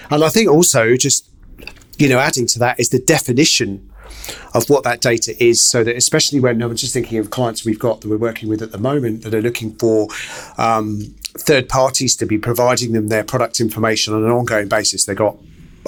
and 0.09 0.23
I 0.23 0.29
think 0.29 0.49
also 0.49 0.95
just 0.97 1.29
you 1.97 2.09
know 2.09 2.19
adding 2.19 2.47
to 2.47 2.59
that 2.59 2.79
is 2.79 2.89
the 2.89 2.99
definition 2.99 3.91
of 4.53 4.69
what 4.69 4.83
that 4.83 5.01
data 5.01 5.35
is 5.43 5.61
so 5.61 5.83
that 5.83 5.95
especially 5.95 6.39
when 6.39 6.61
I'm 6.61 6.75
just 6.75 6.93
thinking 6.93 7.17
of 7.19 7.29
clients 7.29 7.65
we've 7.65 7.79
got 7.79 8.01
that 8.01 8.07
we're 8.07 8.17
working 8.17 8.49
with 8.49 8.61
at 8.61 8.71
the 8.71 8.77
moment 8.77 9.23
that 9.23 9.33
are 9.33 9.41
looking 9.41 9.75
for 9.75 10.07
um, 10.57 11.15
third 11.37 11.69
parties 11.69 12.15
to 12.17 12.25
be 12.25 12.37
providing 12.37 12.93
them 12.93 13.07
their 13.09 13.23
product 13.23 13.59
information 13.59 14.13
on 14.13 14.23
an 14.23 14.31
ongoing 14.31 14.67
basis. 14.67 15.05
They've 15.05 15.15
got 15.15 15.37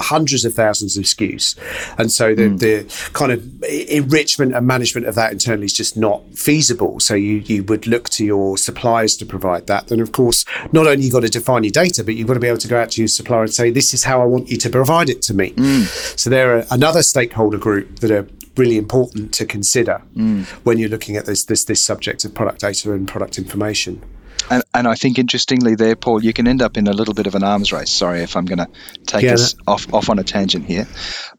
hundreds 0.00 0.44
of 0.44 0.54
thousands 0.54 0.96
of 0.96 1.04
SKUs. 1.04 1.56
And 1.98 2.10
so 2.10 2.34
the, 2.34 2.42
mm. 2.42 2.58
the 2.58 3.10
kind 3.12 3.32
of 3.32 3.62
enrichment 3.64 4.54
and 4.54 4.66
management 4.66 5.06
of 5.06 5.14
that 5.14 5.32
internally 5.32 5.66
is 5.66 5.72
just 5.72 5.96
not 5.96 6.22
feasible. 6.34 7.00
So 7.00 7.14
you, 7.14 7.36
you 7.36 7.64
would 7.64 7.86
look 7.86 8.08
to 8.10 8.24
your 8.24 8.58
suppliers 8.58 9.16
to 9.16 9.26
provide 9.26 9.66
that. 9.66 9.88
Then, 9.88 10.00
of 10.00 10.12
course, 10.12 10.44
not 10.72 10.86
only 10.86 11.04
you've 11.04 11.12
got 11.12 11.22
to 11.22 11.28
define 11.28 11.64
your 11.64 11.72
data, 11.72 12.04
but 12.04 12.14
you've 12.14 12.26
got 12.26 12.34
to 12.34 12.40
be 12.40 12.48
able 12.48 12.58
to 12.58 12.68
go 12.68 12.80
out 12.80 12.90
to 12.92 13.00
your 13.00 13.08
supplier 13.08 13.42
and 13.42 13.52
say, 13.52 13.70
this 13.70 13.92
is 13.94 14.04
how 14.04 14.22
I 14.22 14.24
want 14.24 14.50
you 14.50 14.56
to 14.58 14.70
provide 14.70 15.08
it 15.08 15.22
to 15.22 15.34
me. 15.34 15.50
Mm. 15.52 16.18
So 16.18 16.30
there 16.30 16.58
are 16.58 16.64
another 16.70 17.02
stakeholder 17.02 17.58
group 17.58 18.00
that 18.00 18.10
are 18.10 18.26
really 18.56 18.76
important 18.76 19.32
to 19.34 19.46
consider 19.46 20.02
mm. 20.16 20.44
when 20.64 20.78
you're 20.78 20.88
looking 20.88 21.16
at 21.16 21.26
this, 21.26 21.44
this, 21.44 21.64
this 21.64 21.82
subject 21.82 22.24
of 22.24 22.34
product 22.34 22.60
data 22.60 22.92
and 22.92 23.06
product 23.06 23.38
information. 23.38 24.02
And, 24.50 24.62
and, 24.74 24.88
I 24.88 24.94
think 24.94 25.18
interestingly 25.18 25.74
there, 25.74 25.96
Paul, 25.96 26.22
you 26.22 26.32
can 26.32 26.48
end 26.48 26.62
up 26.62 26.76
in 26.76 26.88
a 26.88 26.92
little 26.92 27.14
bit 27.14 27.26
of 27.26 27.34
an 27.34 27.42
arms 27.42 27.72
race. 27.72 27.90
Sorry 27.90 28.22
if 28.22 28.36
I'm 28.36 28.44
going 28.44 28.58
to 28.58 28.68
take 29.06 29.24
yeah, 29.24 29.34
us 29.34 29.54
off, 29.66 29.92
off 29.92 30.10
on 30.10 30.18
a 30.18 30.24
tangent 30.24 30.66
here. 30.66 30.86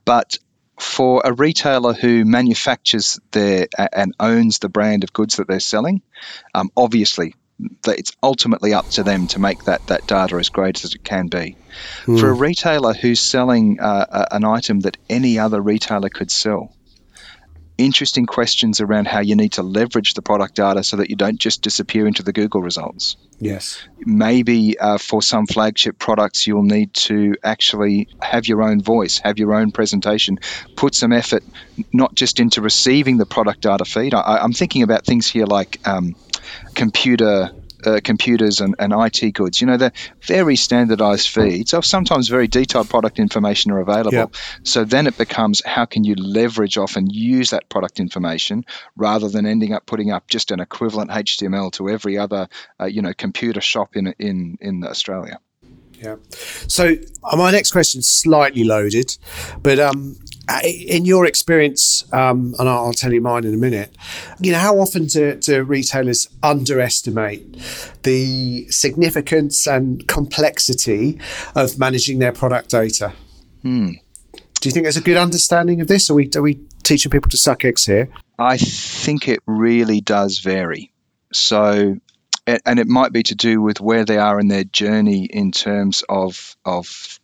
But 0.06 0.38
for 0.80 1.22
a 1.26 1.34
retailer 1.34 1.94
who 1.94 2.24
manufactures 2.26 3.20
their 3.32 3.68
and 3.78 4.14
owns 4.20 4.60
the 4.60 4.70
brand 4.70 5.04
of 5.04 5.14
goods 5.14 5.36
that 5.38 5.48
they're 5.48 5.60
selling, 5.60 6.02
um, 6.54 6.72
obviously 6.76 7.36
it's 7.86 8.16
ultimately 8.24 8.74
up 8.74 8.90
to 8.90 9.04
them 9.04 9.28
to 9.28 9.40
make 9.40 9.64
that, 9.66 9.86
that 9.88 10.08
data 10.08 10.38
as 10.38 10.50
great 10.50 10.84
as 10.84 10.94
it 10.94 11.04
can 11.04 11.28
be. 11.28 11.58
Mm. 12.06 12.20
For 12.20 12.30
a 12.30 12.34
retailer 12.34 12.94
who's 12.94 13.20
selling 13.20 13.80
uh, 13.80 14.26
an 14.32 14.46
item 14.46 14.82
that 14.82 14.98
any 15.10 15.40
other 15.40 15.62
retailer 15.62 16.10
could 16.10 16.32
sell, 16.32 16.74
interesting 17.80 18.26
questions 18.26 18.82
around 18.82 19.08
how 19.08 19.22
you 19.22 19.36
need 19.36 19.54
to 19.54 19.64
leverage 19.64 20.14
the 20.14 20.22
product 20.22 20.56
data 20.56 20.84
so 20.84 20.98
that 20.98 21.10
you 21.10 21.16
don't 21.16 21.40
just 21.40 21.62
disappear 21.62 22.06
into 22.06 22.24
the 22.24 22.34
Google 22.34 22.62
results. 22.62 23.16
Yes. 23.40 23.82
Maybe 24.00 24.78
uh, 24.78 24.98
for 24.98 25.22
some 25.22 25.48
flagship 25.48 25.98
products, 25.98 26.46
you'll 26.46 26.64
need 26.64 26.94
to 26.96 27.36
actually 27.44 28.10
have 28.22 28.48
your 28.48 28.62
own 28.62 28.82
voice, 28.82 29.20
have 29.20 29.40
your 29.40 29.54
own 29.54 29.72
presentation, 29.72 30.40
put 30.76 30.94
some 30.94 31.14
effort 31.14 31.44
not 31.94 32.14
just 32.16 32.40
into 32.40 32.62
receiving 32.62 33.18
the 33.18 33.26
product 33.26 33.62
data 33.62 33.86
feed. 33.86 34.14
I, 34.14 34.44
am 34.44 34.52
thinking 34.52 34.84
about 34.84 35.06
things 35.06 35.28
here 35.28 35.46
like 35.46 35.80
um, 35.88 36.16
computer 36.76 37.52
uh, 37.86 38.00
computers 38.04 38.62
and, 38.62 38.76
and 38.80 38.94
IT 38.94 39.34
goods. 39.34 39.62
You 39.62 39.68
know, 39.68 39.78
they're 39.78 39.94
very 40.22 40.56
standardized 40.56 41.30
feeds 41.30 41.74
of 41.74 41.86
sometimes 41.86 42.28
very 42.28 42.48
detailed 42.48 42.90
product 42.90 43.20
information 43.20 43.72
are 43.72 43.80
available. 43.80 44.14
Yep. 44.14 44.36
So 44.64 44.86
then 44.86 45.08
it 45.08 45.18
becomes 45.18 45.62
how 45.66 45.86
can 45.86 46.04
you 46.04 46.16
leverage 46.16 46.78
off 46.78 46.96
and 46.96 47.12
use 47.12 47.52
that 47.52 47.70
product 47.70 48.00
information 48.00 48.66
rather 48.96 49.30
than 49.30 49.46
ending 49.46 49.74
up 49.74 49.86
putting 49.86 50.12
up 50.12 50.28
just 50.28 50.52
an 50.52 50.60
equivalent 50.60 51.12
HTML 51.12 51.72
to 51.74 51.90
every 51.90 52.18
other, 52.18 52.50
uh, 52.80 52.86
you 52.86 53.02
know, 53.02 53.14
computer 53.14 53.62
shop 53.62 53.96
in, 53.96 54.14
in, 54.20 54.58
in 54.62 54.84
Australia. 54.84 55.40
Yeah. 56.02 56.16
So 56.68 56.96
uh, 57.24 57.36
my 57.36 57.52
next 57.52 57.72
question 57.72 58.00
is 58.00 58.10
slightly 58.10 58.64
loaded, 58.64 59.18
but 59.62 59.80
um, 59.80 60.18
in 60.64 61.06
your 61.06 61.26
experience, 61.26 62.04
um, 62.14 62.56
and 62.60 62.68
I'll 62.68 62.94
tell 62.94 63.14
you 63.14 63.22
mine 63.22 63.44
in 63.44 63.54
a 63.54 63.58
minute, 63.58 63.96
you 64.40 64.52
know, 64.52 64.58
how 64.58 64.80
often 64.80 65.06
do, 65.06 65.36
do 65.36 65.64
retailers 65.64 66.28
underestimate 66.42 67.58
the 68.04 68.70
significance 68.70 69.68
and 69.68 70.08
complexity 70.08 71.20
of 71.56 71.78
managing 71.78 72.20
their 72.20 72.32
product 72.32 72.70
data? 72.70 73.14
Hmm. 73.62 73.92
Do 74.34 74.68
you 74.68 74.72
think 74.72 74.84
there's 74.84 74.98
a 74.98 75.02
good 75.02 75.18
understanding 75.18 75.82
of 75.82 75.88
this? 75.88 76.10
Are 76.10 76.16
we, 76.16 76.30
are 76.36 76.42
we 76.42 76.60
teaching 76.84 77.12
people 77.12 77.30
to 77.30 77.38
suck 77.38 77.64
eggs 77.64 77.86
here? 77.86 78.10
I 78.38 78.58
think 78.58 79.28
it 79.28 79.40
really 79.46 80.02
does 80.02 80.40
vary. 80.40 80.92
So, 81.32 81.98
and 82.48 82.80
it 82.80 82.88
might 82.88 83.12
be 83.12 83.24
to 83.24 83.36
do 83.36 83.62
with 83.62 83.80
where 83.80 84.06
they 84.06 84.18
are 84.18 84.40
in 84.40 84.48
their 84.48 84.64
journey 84.64 85.26
in 85.26 85.52
terms 85.52 86.04
of 86.10 86.56
of 86.66 87.19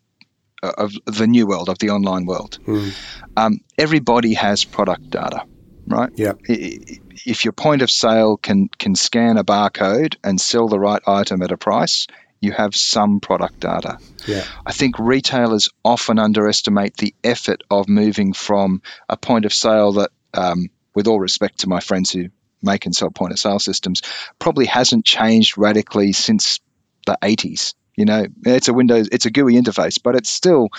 of 0.67 0.93
the 1.05 1.27
new 1.27 1.47
world, 1.47 1.69
of 1.69 1.79
the 1.79 1.89
online 1.89 2.25
world. 2.25 2.59
Mm. 2.65 2.93
Um, 3.37 3.59
everybody 3.77 4.33
has 4.33 4.63
product 4.63 5.09
data, 5.09 5.43
right? 5.87 6.11
Yeah. 6.15 6.33
If 6.47 7.45
your 7.45 7.53
point 7.53 7.81
of 7.81 7.89
sale 7.89 8.37
can 8.37 8.69
can 8.77 8.95
scan 8.95 9.37
a 9.37 9.43
barcode 9.43 10.15
and 10.23 10.39
sell 10.39 10.67
the 10.67 10.79
right 10.79 11.01
item 11.07 11.41
at 11.41 11.51
a 11.51 11.57
price, 11.57 12.07
you 12.41 12.51
have 12.51 12.75
some 12.75 13.19
product 13.19 13.59
data. 13.59 13.97
Yeah. 14.27 14.43
I 14.65 14.71
think 14.71 14.99
retailers 14.99 15.69
often 15.83 16.19
underestimate 16.19 16.95
the 16.97 17.15
effort 17.23 17.63
of 17.69 17.89
moving 17.89 18.33
from 18.33 18.81
a 19.09 19.17
point 19.17 19.45
of 19.45 19.53
sale 19.53 19.93
that, 19.93 20.11
um, 20.33 20.69
with 20.93 21.07
all 21.07 21.19
respect 21.19 21.59
to 21.59 21.69
my 21.69 21.79
friends 21.79 22.11
who 22.11 22.29
make 22.61 22.85
and 22.85 22.95
sell 22.95 23.09
point 23.09 23.33
of 23.33 23.39
sale 23.39 23.59
systems, 23.59 24.01
probably 24.39 24.65
hasn't 24.65 25.05
changed 25.05 25.57
radically 25.57 26.13
since 26.13 26.59
the 27.05 27.17
80s. 27.21 27.73
You 27.95 28.05
know, 28.05 28.25
it's 28.45 28.67
a 28.67 28.73
Windows, 28.73 29.09
it's 29.11 29.25
a 29.25 29.31
GUI 29.31 29.55
interface, 29.55 30.01
but 30.01 30.15
it's 30.15 30.29
still 30.29 30.69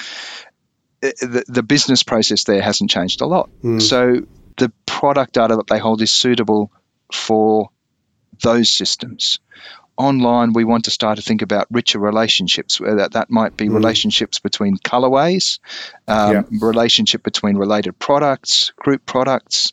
eh, 1.03 1.13
the, 1.21 1.45
the 1.49 1.63
business 1.63 2.03
process 2.03 2.45
there 2.45 2.63
hasn't 2.63 2.91
changed 2.91 3.21
a 3.21 3.27
lot. 3.27 3.51
Mm. 3.63 3.81
So 3.81 4.27
the 4.59 4.73
product 4.87 5.35
data 5.35 5.57
that 5.57 5.67
they 5.67 5.79
hold 5.79 6.03
is 6.03 6.11
suitable 6.11 6.71
for 7.13 7.71
those 8.43 8.71
systems. 8.71 9.39
Online, 9.99 10.53
we 10.53 10.65
want 10.65 10.85
to 10.85 10.91
start 10.91 11.17
to 11.17 11.23
think 11.23 11.41
about 11.41 11.67
richer 11.71 11.99
relationships. 11.99 12.79
That 12.79 13.13
that 13.13 13.31
might 13.31 13.57
be 13.57 13.69
mm. 13.69 13.75
relationships 13.75 14.39
between 14.39 14.77
colorways, 14.77 15.59
um, 16.07 16.33
yeah. 16.33 16.43
relationship 16.61 17.23
between 17.23 17.57
related 17.57 17.99
products, 17.99 18.73
group 18.77 19.07
products, 19.07 19.73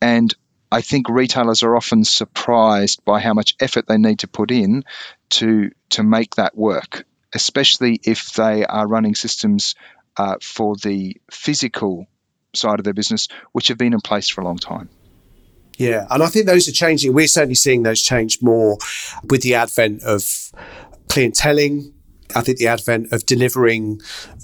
and 0.00 0.34
I 0.70 0.80
think 0.80 1.08
retailers 1.08 1.62
are 1.62 1.76
often 1.76 2.04
surprised 2.04 3.04
by 3.04 3.20
how 3.20 3.32
much 3.32 3.56
effort 3.60 3.86
they 3.86 3.98
need 3.98 4.20
to 4.20 4.28
put 4.28 4.50
in 4.50 4.84
to 5.30 5.70
to 5.90 6.02
make 6.02 6.36
that 6.36 6.56
work, 6.56 7.04
especially 7.34 8.00
if 8.04 8.32
they 8.34 8.64
are 8.64 8.86
running 8.86 9.14
systems 9.14 9.74
uh, 10.16 10.36
for 10.42 10.76
the 10.76 11.16
physical 11.30 12.06
side 12.54 12.78
of 12.78 12.84
their 12.84 12.94
business, 12.94 13.28
which 13.52 13.68
have 13.68 13.78
been 13.78 13.92
in 13.92 14.00
place 14.00 14.28
for 14.28 14.40
a 14.40 14.44
long 14.44 14.58
time. 14.58 14.88
Yeah, 15.76 16.06
and 16.10 16.22
I 16.22 16.26
think 16.26 16.46
those 16.46 16.68
are 16.68 16.72
changing. 16.72 17.12
We're 17.14 17.28
certainly 17.28 17.54
seeing 17.54 17.84
those 17.84 18.02
change 18.02 18.42
more 18.42 18.78
with 19.30 19.42
the 19.42 19.54
advent 19.54 20.02
of 20.02 20.22
clienteling. 21.06 21.92
I 22.34 22.42
think 22.42 22.58
the 22.58 22.66
advent 22.66 23.12
of 23.12 23.26
delivering 23.26 24.00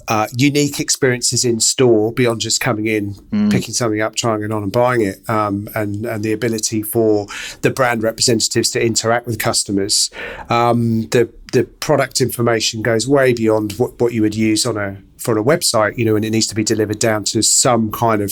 uh, 0.07 0.27
unique 0.35 0.79
experiences 0.79 1.45
in 1.45 1.59
store 1.59 2.11
beyond 2.11 2.41
just 2.41 2.59
coming 2.59 2.87
in, 2.87 3.13
mm. 3.13 3.51
picking 3.51 3.73
something 3.73 4.01
up, 4.01 4.15
trying 4.15 4.43
it 4.43 4.51
on, 4.51 4.63
and 4.63 4.71
buying 4.71 5.01
it, 5.01 5.27
um, 5.29 5.69
and 5.75 6.05
and 6.05 6.23
the 6.23 6.33
ability 6.33 6.81
for 6.81 7.27
the 7.61 7.69
brand 7.69 8.03
representatives 8.03 8.71
to 8.71 8.83
interact 8.83 9.25
with 9.27 9.39
customers. 9.39 10.09
Um, 10.49 11.07
the 11.09 11.31
the 11.53 11.63
product 11.63 12.21
information 12.21 12.81
goes 12.81 13.07
way 13.07 13.33
beyond 13.33 13.73
what, 13.73 13.99
what 13.99 14.13
you 14.13 14.21
would 14.21 14.35
use 14.35 14.65
on 14.65 14.77
a 14.77 14.97
for 15.25 15.37
a 15.37 15.43
website, 15.43 15.97
you 15.97 16.05
know, 16.05 16.15
and 16.15 16.23
it 16.23 16.29
needs 16.29 16.47
to 16.47 16.55
be 16.55 16.63
delivered 16.63 16.99
down 16.99 17.23
to 17.25 17.41
some 17.41 17.91
kind 17.91 18.21
of 18.21 18.31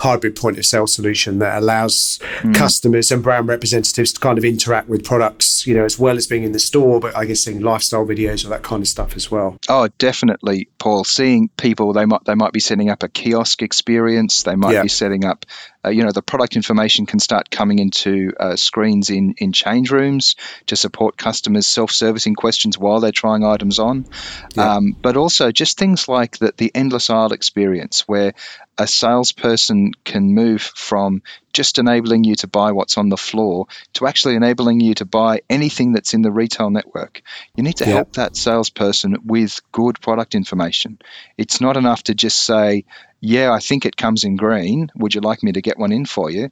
hybrid 0.00 0.36
point 0.36 0.58
of 0.58 0.66
sale 0.66 0.86
solution 0.86 1.38
that 1.38 1.58
allows 1.60 2.20
mm. 2.40 2.54
customers 2.54 3.10
and 3.10 3.22
brand 3.22 3.48
representatives 3.48 4.12
to 4.12 4.20
kind 4.20 4.36
of 4.36 4.44
interact 4.44 4.88
with 4.88 5.04
products, 5.04 5.66
you 5.66 5.74
know, 5.74 5.84
as 5.84 5.98
well 5.98 6.16
as 6.16 6.26
being 6.26 6.44
in 6.44 6.52
the 6.52 6.58
store, 6.58 7.00
but 7.00 7.16
I 7.16 7.24
guess 7.24 7.40
seeing 7.40 7.60
lifestyle 7.60 8.06
videos 8.06 8.44
or 8.44 8.50
that 8.50 8.62
kind 8.62 8.82
of 8.82 8.88
stuff 8.88 9.16
as 9.16 9.30
well. 9.30 9.56
Oh, 9.68 9.88
definitely, 9.98 10.68
Paul. 10.78 11.04
Seeing 11.04 11.48
people, 11.56 11.92
they 11.94 12.04
might 12.04 12.24
they 12.24 12.34
might 12.34 12.52
be 12.52 12.60
setting 12.60 12.90
up 12.90 13.02
a 13.02 13.08
kiosk 13.08 13.62
experience. 13.62 14.42
They 14.42 14.54
might 14.54 14.74
yeah. 14.74 14.82
be 14.82 14.88
setting 14.88 15.24
up 15.24 15.46
uh, 15.84 15.90
you 15.90 16.02
know, 16.02 16.12
the 16.12 16.22
product 16.22 16.56
information 16.56 17.06
can 17.06 17.18
start 17.18 17.50
coming 17.50 17.78
into 17.78 18.32
uh, 18.40 18.56
screens 18.56 19.10
in, 19.10 19.34
in 19.38 19.52
change 19.52 19.90
rooms 19.90 20.36
to 20.66 20.76
support 20.76 21.16
customers 21.16 21.66
self-servicing 21.66 22.34
questions 22.34 22.78
while 22.78 23.00
they're 23.00 23.12
trying 23.12 23.44
items 23.44 23.78
on. 23.78 24.06
Yeah. 24.54 24.76
Um, 24.76 24.96
but 25.00 25.16
also 25.16 25.52
just 25.52 25.78
things 25.78 26.08
like 26.08 26.33
the, 26.38 26.54
the 26.56 26.70
endless 26.74 27.10
aisle 27.10 27.32
experience 27.32 28.06
where 28.06 28.34
a 28.78 28.86
salesperson 28.86 29.92
can 30.04 30.34
move 30.34 30.62
from 30.62 31.22
just 31.52 31.78
enabling 31.78 32.24
you 32.24 32.34
to 32.34 32.48
buy 32.48 32.72
what's 32.72 32.98
on 32.98 33.08
the 33.08 33.16
floor 33.16 33.66
to 33.92 34.06
actually 34.06 34.34
enabling 34.34 34.80
you 34.80 34.94
to 34.94 35.04
buy 35.04 35.40
anything 35.48 35.92
that's 35.92 36.14
in 36.14 36.22
the 36.22 36.32
retail 36.32 36.70
network. 36.70 37.22
You 37.56 37.62
need 37.62 37.76
to 37.76 37.86
help 37.86 38.14
that 38.14 38.36
salesperson 38.36 39.16
with 39.24 39.60
good 39.72 40.00
product 40.00 40.34
information. 40.34 40.98
It's 41.38 41.60
not 41.60 41.76
enough 41.76 42.02
to 42.04 42.14
just 42.14 42.44
say, 42.44 42.84
yeah, 43.20 43.52
I 43.52 43.60
think 43.60 43.86
it 43.86 43.96
comes 43.96 44.24
in 44.24 44.36
green. 44.36 44.90
Would 44.96 45.14
you 45.14 45.20
like 45.20 45.42
me 45.42 45.52
to 45.52 45.62
get 45.62 45.78
one 45.78 45.92
in 45.92 46.04
for 46.04 46.30
you? 46.30 46.50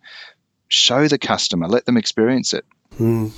Show 0.69 1.09
the 1.09 1.19
customer, 1.19 1.67
let 1.67 1.85
them 1.85 1.97
experience 1.97 2.55
it. 2.55 2.65
Mm. 2.99 3.33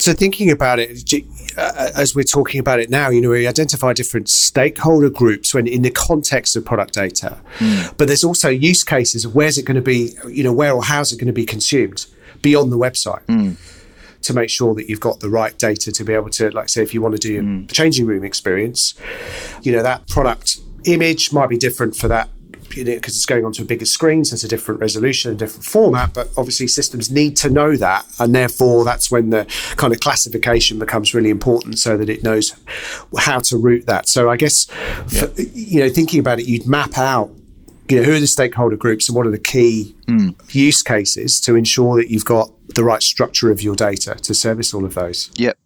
So, 0.00 0.14
thinking 0.14 0.50
about 0.50 0.78
it, 0.78 1.12
uh, 1.58 1.90
as 1.94 2.14
we're 2.14 2.22
talking 2.22 2.58
about 2.58 2.80
it 2.80 2.88
now, 2.88 3.10
you 3.10 3.20
know, 3.20 3.30
we 3.30 3.46
identify 3.46 3.92
different 3.92 4.30
stakeholder 4.30 5.10
groups 5.10 5.52
when 5.52 5.66
in 5.66 5.82
the 5.82 5.90
context 5.90 6.56
of 6.56 6.64
product 6.64 6.94
data, 6.94 7.38
mm. 7.58 7.94
but 7.98 8.06
there's 8.06 8.24
also 8.24 8.48
use 8.48 8.82
cases 8.82 9.26
of 9.26 9.34
where's 9.34 9.58
it 9.58 9.64
going 9.66 9.74
to 9.74 9.82
be, 9.82 10.12
you 10.26 10.42
know, 10.42 10.52
where 10.52 10.72
or 10.72 10.82
how's 10.82 11.12
it 11.12 11.18
going 11.18 11.26
to 11.26 11.34
be 11.34 11.44
consumed 11.44 12.06
beyond 12.42 12.72
the 12.72 12.78
website. 12.78 13.24
Mm 13.26 13.56
to 14.22 14.34
make 14.34 14.50
sure 14.50 14.74
that 14.74 14.86
you've 14.86 15.00
got 15.00 15.20
the 15.20 15.30
right 15.30 15.58
data 15.58 15.90
to 15.90 16.04
be 16.04 16.12
able 16.12 16.28
to, 16.28 16.50
like, 16.50 16.68
say, 16.68 16.82
if 16.82 16.92
you 16.92 17.00
want 17.00 17.14
to 17.14 17.18
do 17.18 17.42
mm. 17.42 17.70
a 17.70 17.72
changing 17.72 18.04
room 18.04 18.22
experience, 18.22 18.92
you 19.62 19.72
know, 19.72 19.82
that 19.82 20.06
product 20.08 20.58
image 20.84 21.32
might 21.32 21.48
be 21.48 21.56
different 21.56 21.96
for 21.96 22.06
that 22.06 22.28
because 22.70 23.16
it's 23.16 23.26
going 23.26 23.44
onto 23.44 23.62
a 23.62 23.66
bigger 23.66 23.84
screen, 23.84 24.24
so 24.24 24.34
it's 24.34 24.44
a 24.44 24.48
different 24.48 24.80
resolution, 24.80 25.32
a 25.32 25.34
different 25.34 25.64
format. 25.64 26.14
But 26.14 26.28
obviously, 26.36 26.66
systems 26.66 27.10
need 27.10 27.36
to 27.38 27.50
know 27.50 27.76
that, 27.76 28.06
and 28.18 28.34
therefore, 28.34 28.84
that's 28.84 29.10
when 29.10 29.30
the 29.30 29.44
kind 29.76 29.92
of 29.92 30.00
classification 30.00 30.78
becomes 30.78 31.14
really 31.14 31.30
important, 31.30 31.78
so 31.78 31.96
that 31.96 32.08
it 32.08 32.22
knows 32.22 32.54
how 33.18 33.40
to 33.40 33.56
route 33.56 33.86
that. 33.86 34.08
So, 34.08 34.30
I 34.30 34.36
guess, 34.36 34.66
yeah. 35.10 35.26
for, 35.26 35.42
you 35.42 35.80
know, 35.80 35.90
thinking 35.90 36.20
about 36.20 36.40
it, 36.40 36.46
you'd 36.46 36.66
map 36.66 36.96
out. 36.96 37.30
You 37.88 37.96
know, 37.96 38.02
who 38.04 38.12
are 38.14 38.20
the 38.20 38.28
stakeholder 38.28 38.76
groups 38.76 39.08
and 39.08 39.16
what 39.16 39.26
are 39.26 39.32
the 39.32 39.38
key 39.38 39.96
mm. 40.06 40.54
use 40.54 40.80
cases 40.80 41.40
to 41.40 41.56
ensure 41.56 41.96
that 41.96 42.08
you've 42.08 42.24
got 42.24 42.52
the 42.76 42.84
right 42.84 43.02
structure 43.02 43.50
of 43.50 43.62
your 43.62 43.74
data 43.74 44.14
to 44.14 44.32
service 44.32 44.72
all 44.72 44.84
of 44.84 44.94
those? 44.94 45.28
Yep. 45.34 45.58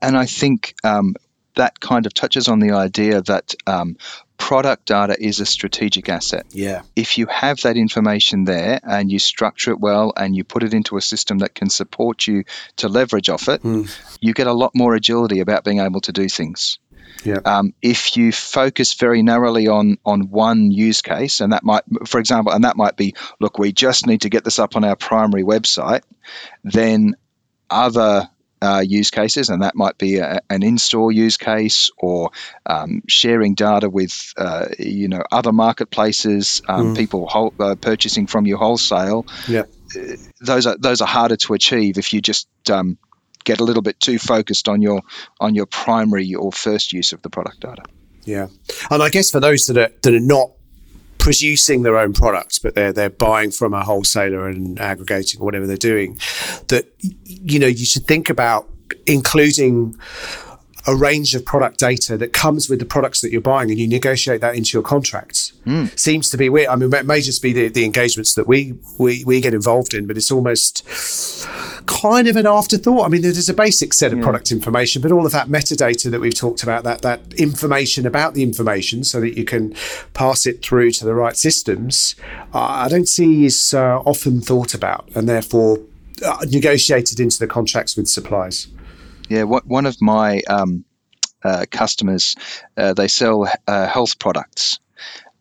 And 0.00 0.16
I 0.16 0.26
think 0.26 0.76
um, 0.84 1.16
that 1.56 1.80
kind 1.80 2.06
of 2.06 2.14
touches 2.14 2.46
on 2.46 2.60
the 2.60 2.70
idea 2.70 3.20
that 3.22 3.52
um, 3.66 3.96
product 4.38 4.86
data 4.86 5.16
is 5.18 5.40
a 5.40 5.46
strategic 5.46 6.08
asset. 6.08 6.46
Yeah. 6.50 6.82
If 6.94 7.18
you 7.18 7.26
have 7.26 7.60
that 7.62 7.76
information 7.76 8.44
there 8.44 8.80
and 8.82 9.10
you 9.10 9.18
structure 9.18 9.72
it 9.72 9.80
well 9.80 10.12
and 10.16 10.36
you 10.36 10.44
put 10.44 10.62
it 10.62 10.74
into 10.74 10.96
a 10.96 11.00
system 11.00 11.38
that 11.38 11.54
can 11.54 11.70
support 11.70 12.26
you 12.26 12.44
to 12.76 12.88
leverage 12.88 13.28
off 13.28 13.48
it, 13.48 13.62
mm. 13.62 13.88
you 14.20 14.34
get 14.34 14.46
a 14.46 14.52
lot 14.52 14.72
more 14.74 14.94
agility 14.94 15.40
about 15.40 15.64
being 15.64 15.80
able 15.80 16.00
to 16.02 16.12
do 16.12 16.28
things. 16.28 16.78
Yeah. 17.24 17.38
Um, 17.44 17.74
if 17.82 18.16
you 18.16 18.30
focus 18.30 18.94
very 18.94 19.22
narrowly 19.22 19.66
on 19.66 19.98
on 20.04 20.30
one 20.30 20.70
use 20.70 21.02
case, 21.02 21.40
and 21.40 21.52
that 21.52 21.64
might, 21.64 21.82
for 22.06 22.20
example, 22.20 22.52
and 22.52 22.62
that 22.64 22.76
might 22.76 22.96
be, 22.96 23.14
look, 23.40 23.58
we 23.58 23.72
just 23.72 24.06
need 24.06 24.20
to 24.20 24.28
get 24.28 24.44
this 24.44 24.58
up 24.58 24.76
on 24.76 24.84
our 24.84 24.96
primary 24.96 25.42
website, 25.42 26.02
then 26.62 27.16
other 27.68 28.28
uh, 28.62 28.82
use 28.86 29.10
cases, 29.10 29.48
and 29.48 29.62
that 29.62 29.74
might 29.74 29.98
be 29.98 30.18
a, 30.18 30.40
an 30.50 30.62
in-store 30.62 31.12
use 31.12 31.36
case 31.36 31.90
or 31.98 32.30
um, 32.66 33.02
sharing 33.08 33.54
data 33.54 33.88
with 33.88 34.32
uh, 34.36 34.66
you 34.78 35.08
know 35.08 35.22
other 35.30 35.52
marketplaces, 35.52 36.62
um, 36.68 36.94
mm. 36.94 36.96
people 36.96 37.26
whole, 37.26 37.54
uh, 37.60 37.74
purchasing 37.74 38.26
from 38.26 38.46
you 38.46 38.56
wholesale. 38.56 39.26
Yeah, 39.46 39.64
those 40.40 40.66
are 40.66 40.76
those 40.78 41.00
are 41.00 41.08
harder 41.08 41.36
to 41.36 41.54
achieve 41.54 41.98
if 41.98 42.12
you 42.12 42.20
just 42.20 42.48
um, 42.70 42.98
get 43.44 43.60
a 43.60 43.64
little 43.64 43.82
bit 43.82 44.00
too 44.00 44.18
focused 44.18 44.68
on 44.68 44.82
your 44.82 45.02
on 45.40 45.54
your 45.54 45.66
primary 45.66 46.34
or 46.34 46.52
first 46.52 46.92
use 46.92 47.12
of 47.12 47.22
the 47.22 47.30
product 47.30 47.60
data. 47.60 47.82
Yeah, 48.24 48.48
and 48.90 49.02
I 49.02 49.10
guess 49.10 49.30
for 49.30 49.40
those 49.40 49.66
that 49.66 49.76
are 49.76 49.90
that 50.02 50.14
are 50.14 50.20
not 50.20 50.50
producing 51.26 51.82
their 51.82 51.98
own 51.98 52.12
products, 52.12 52.60
but 52.60 52.76
they're 52.76 52.92
they're 52.92 53.10
buying 53.10 53.50
from 53.50 53.74
a 53.74 53.82
wholesaler 53.82 54.46
and 54.46 54.78
aggregating 54.78 55.40
or 55.40 55.44
whatever 55.44 55.66
they're 55.66 55.76
doing. 55.76 56.16
That 56.68 56.86
you 57.00 57.58
know 57.58 57.66
you 57.66 57.84
should 57.84 58.06
think 58.06 58.30
about 58.30 58.68
including 59.06 59.96
a 60.86 60.94
range 60.94 61.34
of 61.34 61.44
product 61.44 61.78
data 61.78 62.16
that 62.16 62.32
comes 62.32 62.68
with 62.68 62.78
the 62.78 62.84
products 62.84 63.20
that 63.20 63.32
you're 63.32 63.40
buying 63.40 63.70
and 63.70 63.78
you 63.78 63.88
negotiate 63.88 64.40
that 64.40 64.54
into 64.54 64.76
your 64.76 64.82
contracts. 64.82 65.52
Mm. 65.66 65.98
Seems 65.98 66.30
to 66.30 66.36
be 66.36 66.48
weird. 66.48 66.68
I 66.68 66.76
mean, 66.76 66.92
it 66.92 67.06
may 67.06 67.20
just 67.20 67.42
be 67.42 67.52
the, 67.52 67.68
the 67.68 67.84
engagements 67.84 68.34
that 68.34 68.46
we, 68.46 68.74
we, 68.98 69.24
we 69.24 69.40
get 69.40 69.52
involved 69.52 69.94
in, 69.94 70.06
but 70.06 70.16
it's 70.16 70.30
almost 70.30 70.86
kind 71.86 72.28
of 72.28 72.36
an 72.36 72.46
afterthought. 72.46 73.04
I 73.04 73.08
mean, 73.08 73.22
there's 73.22 73.48
a 73.48 73.54
basic 73.54 73.92
set 73.92 74.12
of 74.12 74.18
yeah. 74.18 74.24
product 74.24 74.52
information, 74.52 75.02
but 75.02 75.10
all 75.10 75.26
of 75.26 75.32
that 75.32 75.48
metadata 75.48 76.10
that 76.10 76.20
we've 76.20 76.34
talked 76.34 76.62
about, 76.62 76.84
that, 76.84 77.02
that 77.02 77.20
information 77.34 78.06
about 78.06 78.34
the 78.34 78.42
information 78.42 79.02
so 79.02 79.20
that 79.20 79.36
you 79.36 79.44
can 79.44 79.74
pass 80.14 80.46
it 80.46 80.62
through 80.62 80.92
to 80.92 81.04
the 81.04 81.14
right 81.14 81.36
systems, 81.36 82.14
uh, 82.54 82.60
I 82.60 82.88
don't 82.88 83.08
see 83.08 83.44
is 83.44 83.74
uh, 83.74 83.98
often 84.00 84.40
thought 84.40 84.72
about 84.72 85.08
and 85.14 85.28
therefore 85.28 85.80
uh, 86.24 86.44
negotiated 86.48 87.18
into 87.18 87.38
the 87.38 87.46
contracts 87.46 87.96
with 87.96 88.08
suppliers. 88.08 88.68
Yeah, 89.28 89.42
one 89.44 89.86
of 89.86 90.00
my 90.00 90.40
um, 90.48 90.84
uh, 91.42 91.66
customers, 91.70 92.36
uh, 92.76 92.94
they 92.94 93.08
sell 93.08 93.48
uh, 93.66 93.86
health 93.86 94.18
products, 94.18 94.78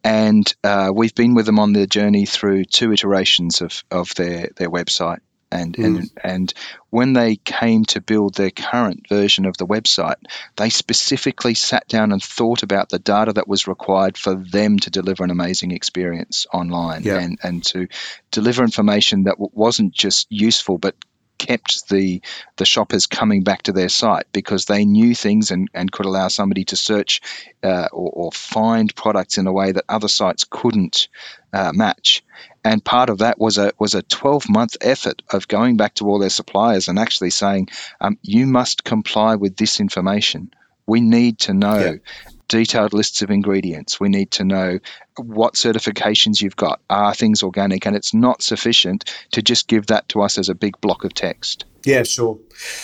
and 0.04 0.52
uh, 0.64 0.92
we've 0.94 1.16
been 1.16 1.34
with 1.34 1.46
them 1.46 1.60
on 1.60 1.74
their 1.74 1.88
journey 1.88 2.26
through 2.26 2.66
two 2.66 2.92
iterations 2.92 3.62
of, 3.62 3.84
of 3.90 4.14
their, 4.16 4.50
their 4.56 4.70
website. 4.70 5.20
And, 5.52 5.76
mm. 5.76 5.86
and 5.86 6.12
and 6.24 6.54
when 6.90 7.14
they 7.14 7.38
came 7.38 7.86
to 7.86 8.02
build 8.02 8.34
their 8.34 8.50
current 8.50 9.08
version 9.08 9.46
of 9.46 9.56
the 9.58 9.66
website, 9.66 10.16
they 10.58 10.70
specifically 10.70 11.54
sat 11.54 11.88
down 11.88 12.12
and 12.12 12.22
thought 12.22 12.62
about 12.62 12.90
the 12.90 13.00
data 13.00 13.34
that 13.34 13.48
was 13.48 13.68
required 13.68 14.18
for 14.18 14.36
them 14.36 14.80
to 14.80 14.90
deliver 14.90 15.24
an 15.24 15.32
amazing 15.32 15.72
experience 15.72 16.46
online 16.52 17.04
yeah. 17.04 17.20
and, 17.20 17.40
and 17.42 17.64
to 17.66 17.88
deliver 18.32 18.64
information 18.64 19.26
that 19.26 19.36
wasn't 19.40 19.94
just 19.94 20.28
useful 20.30 20.78
but 20.78 20.96
kept 21.38 21.90
the 21.90 22.22
the 22.58 22.66
shoppers 22.66 23.06
coming 23.06 23.44
back 23.44 23.64
to 23.64 23.72
their 23.72 23.90
site 23.90 24.26
because 24.32 24.66
they 24.66 24.86
knew 24.86 25.16
things 25.16 25.52
and, 25.52 25.70
and 25.74 25.92
could 25.92 26.06
allow 26.06 26.28
somebody 26.28 26.66
to 26.66 26.76
search 26.76 27.22
uh, 27.64 27.88
or, 27.92 28.12
or, 28.12 28.32
find 28.32 28.96
products 28.96 29.38
in 29.38 29.48
a 29.48 29.54
way 29.54 29.72
that 29.72 29.86
other 29.90 30.08
sites 30.08 30.46
couldn't 30.50 31.08
uh, 31.54 31.72
match. 31.74 32.24
And 32.64 32.84
part 32.84 33.10
of 33.10 33.20
that 33.20 33.40
was 33.40 33.58
a 33.58 33.72
was 33.80 33.96
a 33.96 34.04
12 34.04 34.50
month 34.50 34.78
effort 34.82 35.22
of 35.32 35.48
going 35.48 35.78
back 35.78 35.96
to 35.96 36.08
all 36.08 36.20
their 36.20 36.30
suppliers 36.30 36.88
and 36.88 37.00
actually 37.00 37.32
saying, 37.32 37.70
um, 38.02 38.18
you 38.22 38.46
must 38.46 38.84
comply 38.84 39.36
with 39.36 39.58
this 39.58 39.80
information. 39.80 40.52
We 40.88 41.02
need 41.02 41.40
to 41.40 41.54
know. 41.54 41.80
Yeah 41.80 42.32
detailed 42.48 42.94
lists 42.94 43.22
of 43.22 43.30
ingredients. 43.30 44.00
We 44.00 44.10
need 44.10 44.32
to 44.32 44.44
know 44.44 44.80
what 45.18 45.56
certifications 45.56 46.42
you've 46.42 46.56
got. 46.56 46.82
Are 46.90 47.14
things 47.14 47.44
organic? 47.44 47.86
And 47.86 47.96
it's 47.96 48.14
not 48.14 48.42
sufficient 48.42 49.14
to 49.32 49.42
just 49.42 49.68
give 49.68 49.88
that 49.88 50.08
to 50.10 50.22
us 50.22 50.38
as 50.38 50.50
a 50.50 50.56
big 50.56 50.80
block 50.82 51.04
of 51.04 51.14
text. 51.14 51.66
Yeah, 51.84 52.04
sure. 52.04 52.40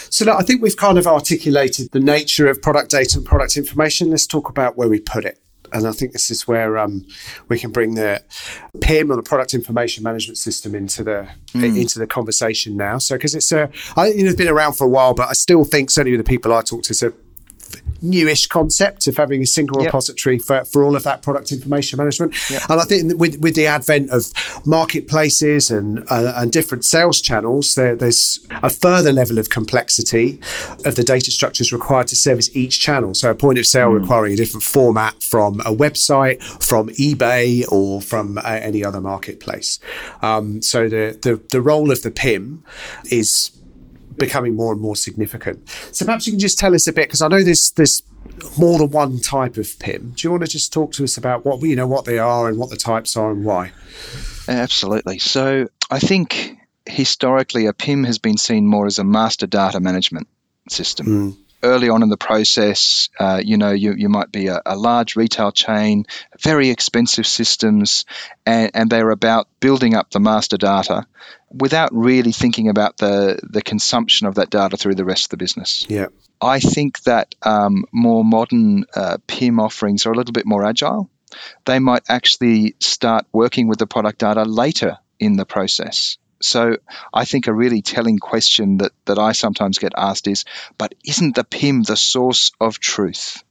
So 0.09 0.31
I 0.31 0.43
think 0.43 0.61
we've 0.61 0.77
kind 0.77 0.97
of 0.97 1.07
articulated 1.07 1.91
the 1.91 1.99
nature 1.99 2.47
of 2.47 2.61
product 2.61 2.91
data 2.91 3.17
and 3.17 3.25
product 3.25 3.57
information. 3.57 4.11
Let's 4.11 4.27
talk 4.27 4.47
about 4.47 4.77
where 4.77 4.87
we 4.87 4.99
put 4.99 5.25
it. 5.25 5.39
And 5.73 5.87
I 5.87 5.91
think 5.91 6.11
this 6.11 6.29
is 6.29 6.47
where 6.47 6.77
um, 6.77 7.05
we 7.47 7.57
can 7.57 7.71
bring 7.71 7.95
the 7.95 8.21
PIM 8.81 9.11
or 9.11 9.15
the 9.15 9.23
product 9.23 9.53
information 9.53 10.03
management 10.03 10.37
system 10.37 10.75
into 10.75 11.03
the 11.03 11.29
mm. 11.53 11.79
into 11.79 11.97
the 11.97 12.07
conversation 12.07 12.75
now. 12.75 12.97
So 12.97 13.15
because 13.15 13.35
it's 13.35 13.51
a, 13.53 13.69
I, 13.95 14.07
you 14.07 14.23
know, 14.23 14.29
it's 14.29 14.37
been 14.37 14.49
around 14.49 14.73
for 14.73 14.83
a 14.83 14.89
while, 14.89 15.13
but 15.13 15.29
I 15.29 15.33
still 15.33 15.63
think 15.63 15.89
certainly 15.89 16.17
with 16.17 16.25
the 16.25 16.29
people 16.29 16.53
I 16.53 16.61
talk 16.61 16.83
to, 16.83 16.91
it's 16.91 17.03
a 17.03 17.13
newish 18.01 18.47
concept 18.47 19.07
of 19.07 19.17
having 19.17 19.41
a 19.41 19.45
single 19.45 19.77
yep. 19.79 19.87
repository 19.87 20.39
for, 20.39 20.65
for 20.65 20.83
all 20.83 20.95
of 20.95 21.03
that 21.03 21.21
product 21.21 21.51
information 21.51 21.97
management. 21.97 22.33
Yep. 22.49 22.61
And 22.69 22.81
I 22.81 22.83
think 22.83 23.19
with, 23.19 23.39
with 23.39 23.55
the 23.55 23.67
advent 23.67 24.09
of 24.09 24.31
marketplaces 24.65 25.69
and 25.71 26.03
uh, 26.09 26.33
and 26.35 26.51
different 26.51 26.85
sales 26.85 27.21
channels, 27.21 27.75
there, 27.75 27.95
there's 27.95 28.39
a 28.63 28.69
further 28.69 29.13
level 29.13 29.37
of 29.37 29.49
complexity 29.49 30.39
of 30.85 30.95
the 30.95 31.03
data 31.03 31.31
structures 31.31 31.71
required 31.71 32.07
to 32.07 32.15
service 32.15 32.53
each 32.55 32.79
channel. 32.79 33.13
So 33.13 33.29
a 33.29 33.35
point 33.35 33.59
of 33.59 33.65
sale 33.65 33.89
mm. 33.89 34.01
requiring 34.01 34.33
a 34.33 34.35
different 34.35 34.63
format 34.63 35.21
from 35.21 35.59
a 35.61 35.73
website, 35.73 36.41
from 36.63 36.89
eBay, 36.89 37.69
or 37.71 38.01
from 38.01 38.37
uh, 38.37 38.41
any 38.45 38.83
other 38.83 39.01
marketplace. 39.01 39.79
Um, 40.21 40.61
so 40.61 40.89
the, 40.89 41.19
the 41.21 41.41
the 41.49 41.61
role 41.61 41.91
of 41.91 42.01
the 42.01 42.11
PIM 42.11 42.63
is 43.11 43.51
becoming 44.21 44.55
more 44.55 44.71
and 44.71 44.81
more 44.81 44.95
significant. 44.95 45.67
So 45.91 46.05
perhaps 46.05 46.25
you 46.27 46.33
can 46.33 46.39
just 46.39 46.57
tell 46.57 46.73
us 46.73 46.87
a 46.87 46.93
bit 46.93 47.07
because 47.07 47.21
I 47.21 47.27
know 47.27 47.43
there's 47.43 47.71
there's 47.71 48.03
more 48.57 48.77
than 48.77 48.91
one 48.91 49.19
type 49.19 49.57
of 49.57 49.67
PIM. 49.79 50.13
Do 50.15 50.27
you 50.27 50.31
want 50.31 50.43
to 50.43 50.49
just 50.49 50.71
talk 50.71 50.93
to 50.93 51.03
us 51.03 51.17
about 51.17 51.45
what 51.45 51.61
you 51.61 51.75
know 51.75 51.87
what 51.87 52.05
they 52.05 52.19
are 52.19 52.47
and 52.47 52.57
what 52.57 52.69
the 52.69 52.77
types 52.77 53.17
are 53.17 53.31
and 53.31 53.43
why? 53.43 53.71
Absolutely. 54.47 55.19
So 55.19 55.67
I 55.89 55.99
think 55.99 56.57
historically 56.85 57.65
a 57.65 57.73
PIM 57.73 58.03
has 58.05 58.17
been 58.17 58.37
seen 58.37 58.65
more 58.65 58.85
as 58.85 58.99
a 58.99 59.03
master 59.03 59.47
data 59.47 59.79
management 59.79 60.27
system. 60.69 61.07
Mm 61.07 61.37
early 61.63 61.89
on 61.89 62.03
in 62.03 62.09
the 62.09 62.17
process, 62.17 63.09
uh, 63.19 63.41
you 63.43 63.57
know, 63.57 63.71
you, 63.71 63.93
you 63.93 64.09
might 64.09 64.31
be 64.31 64.47
a, 64.47 64.61
a, 64.65 64.75
large 64.75 65.15
retail 65.15 65.51
chain, 65.51 66.05
very 66.39 66.69
expensive 66.69 67.27
systems, 67.27 68.05
and, 68.45 68.71
and 68.73 68.89
they're 68.89 69.09
about 69.09 69.47
building 69.59 69.95
up 69.95 70.09
the 70.11 70.19
master 70.19 70.57
data 70.57 71.05
without 71.51 71.93
really 71.93 72.31
thinking 72.31 72.69
about 72.69 72.97
the, 72.97 73.39
the 73.43 73.61
consumption 73.61 74.27
of 74.27 74.35
that 74.35 74.49
data 74.49 74.77
through 74.77 74.95
the 74.95 75.05
rest 75.05 75.25
of 75.25 75.29
the 75.29 75.37
business. 75.37 75.85
Yeah. 75.89 76.07
I 76.41 76.59
think 76.59 77.03
that 77.03 77.35
um, 77.43 77.85
more 77.91 78.25
modern 78.25 78.85
uh, 78.95 79.17
PIM 79.27 79.59
offerings 79.59 80.05
are 80.05 80.11
a 80.11 80.15
little 80.15 80.33
bit 80.33 80.45
more 80.45 80.65
agile. 80.65 81.09
They 81.65 81.79
might 81.79 82.03
actually 82.09 82.75
start 82.79 83.25
working 83.31 83.67
with 83.67 83.79
the 83.79 83.87
product 83.87 84.19
data 84.19 84.43
later 84.43 84.97
in 85.19 85.37
the 85.37 85.45
process. 85.45 86.17
So 86.41 86.77
I 87.13 87.25
think 87.25 87.47
a 87.47 87.53
really 87.53 87.81
telling 87.81 88.19
question 88.19 88.77
that, 88.77 88.91
that 89.05 89.19
I 89.19 89.31
sometimes 89.31 89.79
get 89.79 89.93
asked 89.97 90.27
is, 90.27 90.45
but 90.77 90.95
isn't 91.05 91.35
the 91.35 91.43
PIM 91.43 91.83
the 91.83 91.97
source 91.97 92.51
of 92.59 92.79
truth? 92.79 93.43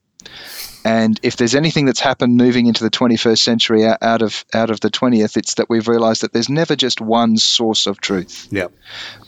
And 0.85 1.21
if 1.23 1.37
there's 1.37 1.55
anything 1.55 1.85
that's 1.85 2.01
happened 2.01 2.37
moving 2.37 2.67
into 2.67 2.85
the 2.85 2.91
21st 2.91 3.39
century 3.39 3.85
out 3.85 4.23
of 4.23 4.45
out 4.55 4.71
of 4.71 4.81
the 4.81 4.91
20th, 4.91 5.37
it's 5.37 5.55
that 5.55 5.69
we've 5.69 5.89
realised 5.89 6.23
that 6.23 6.33
there's 6.33 6.49
never 6.49 6.75
just 6.75 7.01
one 7.01 7.37
source 7.37 7.87
of 7.87 8.01
truth. 8.01 8.49
Yeah. 8.51 8.69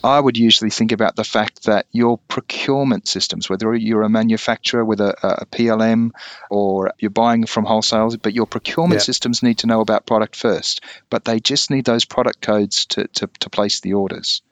I 0.02 0.18
would 0.18 0.36
usually 0.36 0.70
think 0.70 0.92
about 0.92 1.16
the 1.16 1.24
fact 1.24 1.64
that 1.64 1.86
your 1.92 2.18
procurement 2.28 3.06
systems, 3.06 3.50
whether 3.50 3.74
you're 3.74 4.02
a 4.02 4.08
manufacturer 4.08 4.84
with 4.84 5.00
a, 5.00 5.14
a 5.22 5.46
PLM 5.46 6.10
or 6.50 6.92
you're 6.98 7.10
buying 7.10 7.46
from 7.46 7.66
wholesales, 7.66 8.18
but 8.20 8.34
your 8.34 8.46
procurement 8.46 9.00
yeah. 9.00 9.04
systems 9.04 9.42
need 9.42 9.58
to 9.58 9.66
know 9.66 9.80
about 9.80 10.06
product 10.06 10.36
first. 10.36 10.80
But 11.10 11.24
they 11.24 11.38
just 11.38 11.70
need 11.70 11.84
those 11.84 12.04
product 12.04 12.40
codes 12.40 12.86
to, 12.86 13.06
to, 13.08 13.28
to 13.40 13.50
place 13.50 13.80
the 13.80 13.94
orders 13.94 14.42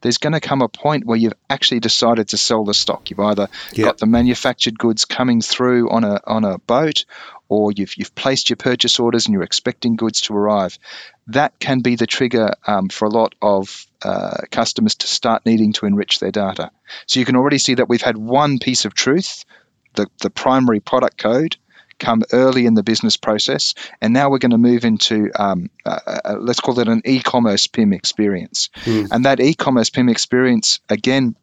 there's 0.00 0.18
going 0.18 0.32
to 0.32 0.40
come 0.40 0.62
a 0.62 0.68
point 0.68 1.06
where 1.06 1.16
you've 1.16 1.34
actually 1.48 1.80
decided 1.80 2.28
to 2.28 2.36
sell 2.36 2.64
the 2.64 2.74
stock. 2.74 3.10
You've 3.10 3.20
either 3.20 3.48
yep. 3.72 3.84
got 3.84 3.98
the 3.98 4.06
manufactured 4.06 4.78
goods 4.78 5.04
coming 5.04 5.40
through 5.40 5.90
on 5.90 6.04
a 6.04 6.20
on 6.26 6.44
a 6.44 6.58
boat, 6.58 7.04
or 7.48 7.72
you've 7.72 7.96
you've 7.96 8.14
placed 8.14 8.50
your 8.50 8.56
purchase 8.56 8.98
orders 8.98 9.26
and 9.26 9.32
you're 9.32 9.42
expecting 9.42 9.96
goods 9.96 10.22
to 10.22 10.34
arrive. 10.34 10.78
That 11.28 11.58
can 11.58 11.80
be 11.80 11.96
the 11.96 12.06
trigger 12.06 12.54
um, 12.66 12.88
for 12.88 13.04
a 13.04 13.10
lot 13.10 13.34
of 13.40 13.86
uh, 14.02 14.38
customers 14.50 14.94
to 14.96 15.06
start 15.06 15.46
needing 15.46 15.72
to 15.74 15.86
enrich 15.86 16.18
their 16.18 16.32
data. 16.32 16.70
So 17.06 17.20
you 17.20 17.26
can 17.26 17.36
already 17.36 17.58
see 17.58 17.74
that 17.74 17.88
we've 17.88 18.02
had 18.02 18.16
one 18.16 18.58
piece 18.58 18.84
of 18.84 18.94
truth, 18.94 19.44
the 19.94 20.06
the 20.22 20.30
primary 20.30 20.80
product 20.80 21.18
code 21.18 21.56
come 22.00 22.22
early 22.32 22.66
in 22.66 22.74
the 22.74 22.82
business 22.82 23.16
process, 23.16 23.74
and 24.00 24.12
now 24.12 24.30
we're 24.30 24.38
going 24.38 24.50
to 24.50 24.58
move 24.58 24.84
into 24.84 25.30
um, 25.38 25.70
uh, 25.86 26.00
uh, 26.06 26.36
let's 26.40 26.60
call 26.60 26.78
it 26.80 26.88
an 26.88 27.02
e-commerce 27.04 27.66
PIM 27.66 27.92
experience, 27.92 28.70
mm. 28.84 29.08
and 29.12 29.24
that 29.24 29.38
e-commerce 29.38 29.90
PIM 29.90 30.08
experience 30.08 30.80
again 30.88 31.36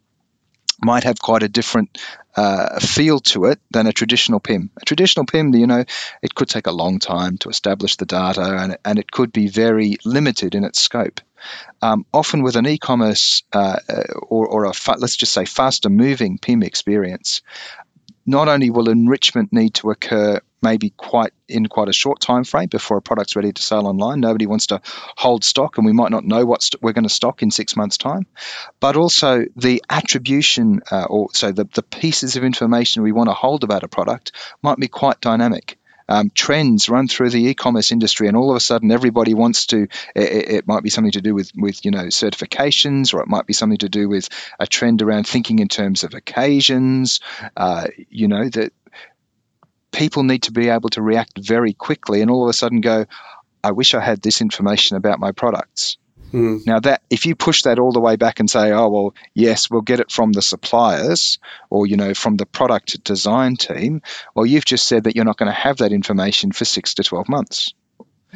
might 0.81 1.03
have 1.03 1.19
quite 1.19 1.43
a 1.43 1.49
different 1.49 1.97
uh, 2.35 2.79
feel 2.79 3.19
to 3.19 3.45
it 3.45 3.59
than 3.71 3.87
a 3.87 3.93
traditional 3.93 4.39
PIM. 4.39 4.69
A 4.79 4.85
traditional 4.85 5.25
PIM, 5.25 5.53
you 5.55 5.65
know, 5.65 5.83
it 6.21 6.35
could 6.35 6.49
take 6.49 6.67
a 6.67 6.71
long 6.71 6.99
time 6.99 7.37
to 7.39 7.49
establish 7.49 7.95
the 7.95 8.05
data, 8.05 8.43
and 8.43 8.77
and 8.85 8.99
it 8.99 9.11
could 9.11 9.31
be 9.31 9.47
very 9.47 9.97
limited 10.05 10.55
in 10.55 10.63
its 10.63 10.79
scope. 10.79 11.21
Um, 11.81 12.05
often 12.13 12.41
with 12.41 12.55
an 12.55 12.67
e-commerce 12.67 13.43
uh, 13.53 13.77
uh 13.87 14.03
or, 14.23 14.47
or 14.47 14.65
a 14.65 14.73
fa- 14.73 14.97
let's 14.97 15.15
just 15.15 15.33
say 15.33 15.45
faster 15.45 15.89
moving 15.89 16.37
PIM 16.37 16.63
experience, 16.63 17.41
not 18.25 18.47
only 18.47 18.69
will 18.69 18.89
enrichment 18.89 19.51
need 19.51 19.73
to 19.75 19.89
occur 19.89 20.41
maybe 20.61 20.91
quite 20.91 21.33
in 21.47 21.67
quite 21.67 21.89
a 21.89 21.93
short 21.93 22.19
time 22.19 22.43
frame 22.43 22.67
before 22.67 22.97
a 22.97 23.01
product's 23.01 23.35
ready 23.35 23.51
to 23.51 23.61
sell 23.61 23.87
online. 23.87 24.19
Nobody 24.19 24.45
wants 24.45 24.67
to 24.67 24.81
hold 24.83 25.43
stock, 25.43 25.77
and 25.77 25.85
we 25.85 25.93
might 25.93 26.11
not 26.11 26.25
know 26.25 26.45
what 26.45 26.61
st- 26.61 26.81
we're 26.81 26.93
going 26.93 27.03
to 27.03 27.09
stock 27.09 27.41
in 27.41 27.51
six 27.51 27.75
months' 27.75 27.97
time. 27.97 28.25
But 28.79 28.95
also 28.95 29.45
the 29.55 29.83
attribution, 29.89 30.81
uh, 30.91 31.05
or 31.05 31.29
so 31.33 31.51
the, 31.51 31.65
the 31.73 31.83
pieces 31.83 32.35
of 32.35 32.43
information 32.43 33.03
we 33.03 33.11
want 33.11 33.29
to 33.29 33.33
hold 33.33 33.63
about 33.63 33.83
a 33.83 33.87
product 33.87 34.31
might 34.61 34.77
be 34.77 34.87
quite 34.87 35.21
dynamic 35.21 35.77
um, 36.09 36.31
trends 36.33 36.89
run 36.89 37.07
through 37.07 37.29
the 37.31 37.47
e-commerce 37.47 37.91
industry, 37.91 38.27
and 38.27 38.37
all 38.37 38.49
of 38.49 38.55
a 38.55 38.61
sudden 38.61 38.91
everybody 38.91 39.33
wants 39.33 39.67
to. 39.67 39.87
It, 40.15 40.49
it, 40.49 40.67
might 40.67 40.83
be 40.83 40.89
something 40.89 41.11
to 41.11 41.21
do 41.21 41.33
with 41.33 41.51
with 41.55 41.83
you 41.83 41.91
know 41.91 42.05
certifications, 42.05 43.13
or 43.13 43.21
it 43.21 43.27
might 43.27 43.45
be 43.45 43.53
something 43.53 43.77
to 43.79 43.89
do 43.89 44.07
with 44.07 44.29
a 44.59 44.67
trend 44.67 45.01
around 45.01 45.27
thinking 45.27 45.59
in 45.59 45.67
terms 45.67 46.03
of 46.03 46.13
occasions. 46.13 47.19
Uh, 47.55 47.87
you 48.09 48.27
know 48.27 48.47
that 48.49 48.71
people 49.97 50.23
need 50.23 50.43
to 50.43 50.51
be 50.51 50.69
able 50.69 50.89
to 50.89 51.01
react 51.01 51.39
very 51.39 51.73
quickly, 51.73 52.21
and 52.21 52.29
all 52.29 52.43
of 52.43 52.49
a 52.49 52.53
sudden 52.53 52.81
go, 52.81 53.05
"I 53.63 53.71
wish 53.71 53.95
I 53.95 53.99
had 53.99 54.21
this 54.21 54.41
information 54.41 54.95
about 54.95 55.19
my 55.19 55.31
products." 55.31 55.97
Mm. 56.31 56.65
Now 56.67 56.79
that 56.81 57.01
if 57.09 57.25
you 57.25 57.35
push 57.35 57.63
that 57.63 57.79
all 57.79 57.91
the 57.91 58.01
way 58.01 58.15
back 58.17 58.39
and 58.39 58.49
say, 58.49 58.71
oh 58.71 58.89
well, 58.89 59.15
yes, 59.33 59.69
we'll 59.69 59.81
get 59.81 60.01
it 60.01 60.11
from 60.11 60.33
the 60.33 60.41
suppliers 60.41 61.39
or 61.69 61.87
you 61.87 61.97
know 61.97 62.13
from 62.13 62.35
the 62.35 62.45
product 62.45 63.03
design 63.03 63.55
team, 63.55 64.01
well, 64.35 64.45
you've 64.45 64.65
just 64.65 64.87
said 64.87 65.05
that 65.05 65.15
you're 65.15 65.25
not 65.25 65.37
going 65.37 65.51
to 65.51 65.61
have 65.67 65.77
that 65.77 65.91
information 65.91 66.51
for 66.51 66.65
six 66.65 66.95
to 66.95 67.03
twelve 67.03 67.27
months. 67.29 67.73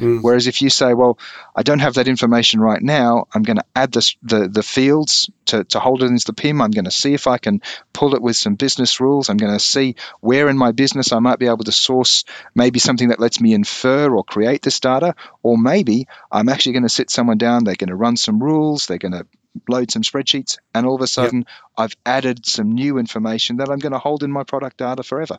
Mm. 0.02 0.20
Whereas 0.20 0.48
if 0.48 0.60
you 0.60 0.68
say, 0.68 0.94
well, 0.94 1.18
I 1.54 1.62
don't 1.62 1.78
have 1.78 1.94
that 1.94 2.08
information 2.08 2.60
right 2.60 2.82
now, 2.82 3.28
I'm 3.32 3.42
going 3.44 3.58
to 3.58 3.64
add 3.76 3.92
this, 3.92 4.16
the, 4.22 4.48
the 4.48 4.62
fields 4.62 5.30
to, 5.46 5.62
to 5.64 5.78
hold 5.78 6.02
it 6.02 6.06
into 6.06 6.26
the 6.26 6.32
PIM. 6.32 6.60
I'm 6.60 6.72
going 6.72 6.86
to 6.86 6.90
see 6.90 7.14
if 7.14 7.28
I 7.28 7.38
can 7.38 7.62
pull 7.92 8.14
it 8.14 8.22
with 8.22 8.36
some 8.36 8.56
business 8.56 9.00
rules. 9.00 9.28
I'm 9.28 9.36
going 9.36 9.52
to 9.52 9.60
see 9.60 9.94
where 10.20 10.48
in 10.48 10.58
my 10.58 10.72
business 10.72 11.12
I 11.12 11.20
might 11.20 11.38
be 11.38 11.46
able 11.46 11.64
to 11.64 11.72
source 11.72 12.24
maybe 12.54 12.80
something 12.80 13.10
that 13.10 13.20
lets 13.20 13.40
me 13.40 13.54
infer 13.54 14.12
or 14.12 14.24
create 14.24 14.62
this 14.62 14.80
data. 14.80 15.14
Or 15.44 15.56
maybe 15.56 16.08
I'm 16.32 16.48
actually 16.48 16.72
going 16.72 16.82
to 16.82 16.88
sit 16.88 17.10
someone 17.10 17.38
down, 17.38 17.62
they're 17.62 17.76
going 17.76 17.88
to 17.88 17.96
run 17.96 18.16
some 18.16 18.42
rules, 18.42 18.86
they're 18.86 18.98
going 18.98 19.12
to 19.12 19.26
load 19.68 19.90
some 19.90 20.02
spreadsheets, 20.02 20.58
and 20.74 20.86
all 20.86 20.94
of 20.94 21.02
a 21.02 21.06
sudden 21.06 21.40
yep. 21.40 21.48
I've 21.76 21.96
added 22.04 22.46
some 22.46 22.72
new 22.72 22.98
information 22.98 23.58
that 23.58 23.68
I'm 23.68 23.78
going 23.78 23.92
to 23.92 23.98
hold 23.98 24.22
in 24.22 24.32
my 24.32 24.44
product 24.44 24.78
data 24.78 25.02
forever. 25.02 25.38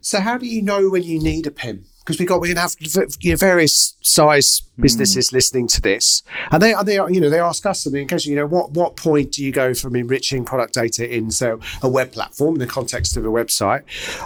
So, 0.00 0.20
how 0.20 0.38
do 0.38 0.46
you 0.46 0.60
know 0.60 0.90
when 0.90 1.02
you 1.02 1.20
need 1.20 1.46
a 1.46 1.50
PIM? 1.50 1.86
Because 2.04 2.18
we 2.18 2.26
got 2.26 2.40
we 2.40 2.48
can 2.48 2.58
have 2.58 2.74
you 3.20 3.30
know, 3.30 3.36
various 3.36 3.96
size 4.02 4.62
businesses 4.78 5.30
mm. 5.30 5.32
listening 5.32 5.66
to 5.68 5.80
this, 5.80 6.22
and 6.50 6.62
they 6.62 6.74
are 6.74 6.84
they 6.84 6.96
you 6.96 7.20
know 7.20 7.30
they 7.30 7.40
ask 7.40 7.64
us. 7.64 7.86
I 7.86 7.90
mean, 7.90 8.04
because 8.04 8.26
you 8.26 8.36
know 8.36 8.46
what 8.46 8.72
what 8.72 8.96
point 8.96 9.32
do 9.32 9.44
you 9.44 9.52
go 9.52 9.72
from 9.72 9.96
enriching 9.96 10.44
product 10.44 10.74
data 10.74 11.12
in 11.12 11.30
so 11.30 11.60
a 11.82 11.88
web 11.88 12.12
platform 12.12 12.56
in 12.56 12.60
the 12.60 12.66
context 12.66 13.16
of 13.16 13.24
a 13.24 13.28
website 13.28 13.82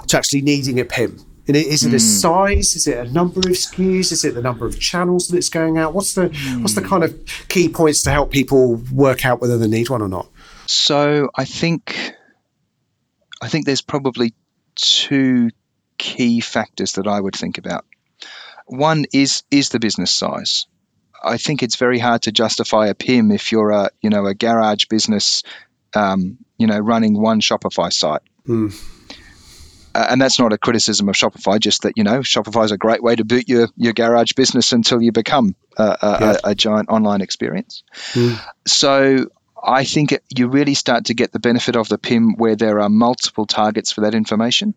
to 0.08 0.16
actually 0.16 0.42
needing 0.42 0.80
a 0.80 0.84
PIM? 0.84 1.24
And 1.46 1.56
is 1.56 1.84
it 1.84 1.90
mm. 1.90 1.94
a 1.94 2.00
size? 2.00 2.76
Is 2.76 2.86
it 2.86 2.98
a 2.98 3.10
number 3.10 3.38
of 3.38 3.46
SKUs? 3.46 4.12
Is 4.12 4.22
it 4.22 4.34
the 4.34 4.42
number 4.42 4.66
of 4.66 4.78
channels 4.78 5.28
that 5.28 5.38
it's 5.38 5.48
going 5.48 5.78
out? 5.78 5.94
What's 5.94 6.14
the 6.14 6.28
mm. 6.28 6.62
what's 6.62 6.74
the 6.74 6.82
kind 6.82 7.04
of 7.04 7.16
key 7.48 7.68
points 7.68 8.02
to 8.02 8.10
help 8.10 8.30
people 8.30 8.76
work 8.92 9.24
out 9.24 9.40
whether 9.40 9.56
they 9.56 9.68
need 9.68 9.88
one 9.88 10.02
or 10.02 10.08
not? 10.08 10.28
So 10.66 11.30
I 11.36 11.44
think 11.44 12.14
I 13.40 13.48
think 13.48 13.66
there's 13.66 13.82
probably 13.82 14.34
two 14.74 15.50
key 15.98 16.40
factors 16.40 16.92
that 16.92 17.06
I 17.06 17.20
would 17.20 17.36
think 17.36 17.58
about. 17.58 17.84
One 18.66 19.06
is 19.12 19.42
is 19.50 19.70
the 19.70 19.78
business 19.78 20.10
size. 20.10 20.66
I 21.22 21.36
think 21.36 21.62
it's 21.62 21.76
very 21.76 21.98
hard 21.98 22.22
to 22.22 22.32
justify 22.32 22.86
a 22.86 22.94
PIM 22.94 23.30
if 23.30 23.50
you're 23.50 23.70
a 23.70 23.90
you 24.00 24.10
know 24.10 24.26
a 24.26 24.34
garage 24.34 24.86
business, 24.86 25.42
um, 25.94 26.38
you 26.58 26.66
know, 26.66 26.78
running 26.78 27.20
one 27.20 27.40
Shopify 27.40 27.92
site. 27.92 28.22
Mm. 28.46 28.74
Uh, 29.94 30.06
and 30.10 30.20
that's 30.20 30.38
not 30.38 30.52
a 30.52 30.58
criticism 30.58 31.08
of 31.08 31.14
Shopify, 31.14 31.58
just 31.58 31.82
that 31.82 31.94
you 31.96 32.04
know 32.04 32.20
Shopify 32.20 32.64
is 32.64 32.72
a 32.72 32.78
great 32.78 33.02
way 33.02 33.16
to 33.16 33.24
boot 33.24 33.48
your 33.48 33.68
your 33.76 33.92
garage 33.92 34.32
business 34.32 34.72
until 34.72 35.02
you 35.02 35.12
become 35.12 35.56
a, 35.76 35.96
yeah. 36.02 36.36
a, 36.44 36.50
a 36.50 36.54
giant 36.54 36.88
online 36.88 37.20
experience. 37.20 37.82
Mm. 38.12 38.38
So 38.66 39.26
I 39.62 39.84
think 39.84 40.16
you 40.36 40.48
really 40.48 40.74
start 40.74 41.06
to 41.06 41.14
get 41.14 41.32
the 41.32 41.40
benefit 41.40 41.74
of 41.74 41.88
the 41.88 41.98
PIM 41.98 42.36
where 42.36 42.54
there 42.54 42.80
are 42.80 42.88
multiple 42.88 43.46
targets 43.46 43.90
for 43.90 44.02
that 44.02 44.14
information. 44.14 44.74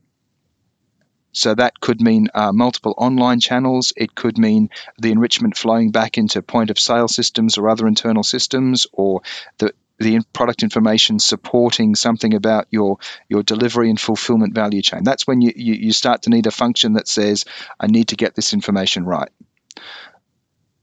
So 1.31 1.55
that 1.55 1.79
could 1.79 2.01
mean 2.01 2.27
uh, 2.33 2.51
multiple 2.51 2.93
online 2.97 3.39
channels. 3.39 3.93
It 3.95 4.15
could 4.15 4.37
mean 4.37 4.69
the 4.97 5.11
enrichment 5.11 5.57
flowing 5.57 5.91
back 5.91 6.17
into 6.17 6.41
point 6.41 6.69
of 6.69 6.79
sale 6.79 7.07
systems 7.07 7.57
or 7.57 7.69
other 7.69 7.87
internal 7.87 8.23
systems, 8.23 8.87
or 8.91 9.21
the 9.57 9.73
the 9.97 10.19
product 10.33 10.63
information 10.63 11.19
supporting 11.19 11.93
something 11.93 12.33
about 12.33 12.67
your 12.71 12.97
your 13.29 13.43
delivery 13.43 13.89
and 13.89 13.99
fulfillment 13.99 14.55
value 14.55 14.81
chain. 14.81 15.03
That's 15.03 15.27
when 15.27 15.41
you, 15.41 15.53
you, 15.55 15.73
you 15.75 15.93
start 15.93 16.23
to 16.23 16.29
need 16.29 16.47
a 16.47 16.51
function 16.51 16.93
that 16.93 17.07
says, 17.07 17.45
I 17.79 17.87
need 17.87 18.09
to 18.09 18.15
get 18.15 18.35
this 18.35 18.53
information 18.53 19.05
right. 19.05 19.29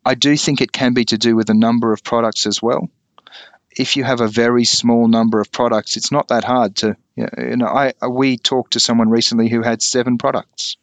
I 0.04 0.14
do 0.14 0.36
think 0.36 0.60
it 0.60 0.72
can 0.72 0.94
be 0.94 1.04
to 1.06 1.18
do 1.18 1.36
with 1.36 1.50
a 1.50 1.54
number 1.54 1.92
of 1.92 2.02
products 2.04 2.46
as 2.46 2.62
well 2.62 2.88
if 3.78 3.96
you 3.96 4.04
have 4.04 4.20
a 4.20 4.28
very 4.28 4.64
small 4.64 5.08
number 5.08 5.40
of 5.40 5.52
products, 5.52 5.96
it's 5.96 6.10
not 6.10 6.28
that 6.28 6.44
hard 6.44 6.76
to. 6.76 6.96
You 7.18 7.56
know, 7.56 7.66
I 7.66 7.92
we 8.06 8.38
talked 8.38 8.74
to 8.74 8.80
someone 8.80 9.10
recently 9.10 9.48
who 9.48 9.62
had 9.62 9.82
seven 9.82 10.18
products. 10.18 10.76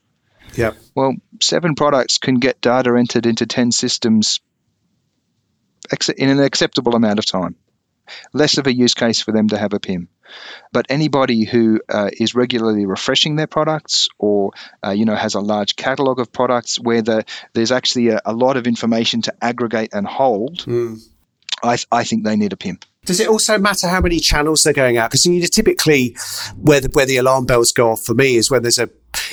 Yeah. 0.55 0.71
Well, 0.95 1.15
seven 1.41 1.75
products 1.75 2.17
can 2.17 2.35
get 2.35 2.61
data 2.61 2.95
entered 2.97 3.25
into 3.25 3.45
ten 3.45 3.71
systems 3.71 4.39
in 6.17 6.29
an 6.29 6.39
acceptable 6.39 6.95
amount 6.95 7.19
of 7.19 7.25
time. 7.25 7.55
Less 8.33 8.57
of 8.57 8.67
a 8.67 8.73
use 8.73 8.93
case 8.93 9.21
for 9.21 9.31
them 9.31 9.49
to 9.49 9.57
have 9.57 9.73
a 9.73 9.79
PIM. 9.79 10.09
But 10.71 10.85
anybody 10.89 11.43
who 11.43 11.81
uh, 11.89 12.09
is 12.13 12.35
regularly 12.35 12.85
refreshing 12.85 13.35
their 13.35 13.47
products 13.47 14.09
or 14.17 14.51
uh, 14.85 14.91
you 14.91 15.05
know 15.05 15.15
has 15.15 15.35
a 15.35 15.39
large 15.39 15.75
catalog 15.75 16.19
of 16.19 16.31
products 16.31 16.79
where 16.79 17.01
the, 17.01 17.25
there's 17.53 17.71
actually 17.71 18.09
a, 18.09 18.21
a, 18.25 18.33
lot 18.33 18.57
of 18.57 18.67
information 18.67 19.21
to 19.23 19.33
aggregate 19.41 19.93
and 19.93 20.05
hold, 20.05 20.59
mm. 20.65 21.01
I, 21.63 21.77
I 21.91 22.03
think 22.03 22.23
they 22.23 22.35
need 22.35 22.53
a 22.53 22.57
PIM. 22.57 22.79
Does 23.05 23.19
it 23.19 23.27
also 23.27 23.57
matter 23.57 23.87
how 23.87 24.01
many 24.01 24.19
channels 24.19 24.63
they're 24.63 24.73
going 24.73 24.97
out? 24.97 25.09
Because 25.09 25.25
you 25.25 25.39
know, 25.39 25.45
typically, 25.45 26.15
where 26.57 26.81
the, 26.81 26.89
where 26.89 27.05
the 27.05 27.17
alarm 27.17 27.45
bells 27.45 27.71
go 27.71 27.91
off 27.91 28.01
for 28.03 28.13
me 28.13 28.35
is 28.35 28.51
when 28.51 28.63
there's 28.63 28.79
a 28.79 28.89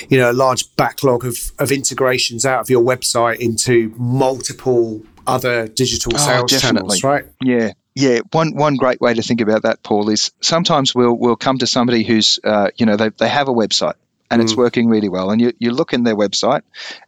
you 0.08 0.18
know 0.18 0.30
a 0.30 0.32
large 0.32 0.74
backlog 0.76 1.24
of, 1.24 1.36
of 1.58 1.72
integrations 1.72 2.44
out 2.44 2.60
of 2.60 2.70
your 2.70 2.82
website 2.82 3.38
into 3.38 3.92
multiple 3.96 5.02
other 5.26 5.68
digital 5.68 6.12
oh, 6.14 6.18
sales 6.18 6.60
channels, 6.60 7.02
right? 7.02 7.24
Yeah, 7.42 7.72
yeah. 7.94 8.20
One 8.32 8.54
one 8.54 8.76
great 8.76 9.00
way 9.00 9.14
to 9.14 9.22
think 9.22 9.40
about 9.40 9.62
that, 9.62 9.82
Paul, 9.82 10.08
is 10.08 10.30
sometimes 10.40 10.94
we'll 10.94 11.14
we'll 11.14 11.36
come 11.36 11.58
to 11.58 11.66
somebody 11.66 12.04
who's 12.04 12.38
uh, 12.44 12.68
you 12.76 12.86
know 12.86 12.96
they 12.96 13.08
they 13.10 13.28
have 13.28 13.48
a 13.48 13.54
website 13.54 13.94
and 14.32 14.40
mm. 14.40 14.44
it's 14.44 14.56
working 14.56 14.88
really 14.88 15.10
well. 15.10 15.30
And 15.30 15.40
you, 15.40 15.52
you 15.58 15.72
look 15.72 15.92
in 15.92 16.04
their 16.04 16.16
website, 16.16 16.62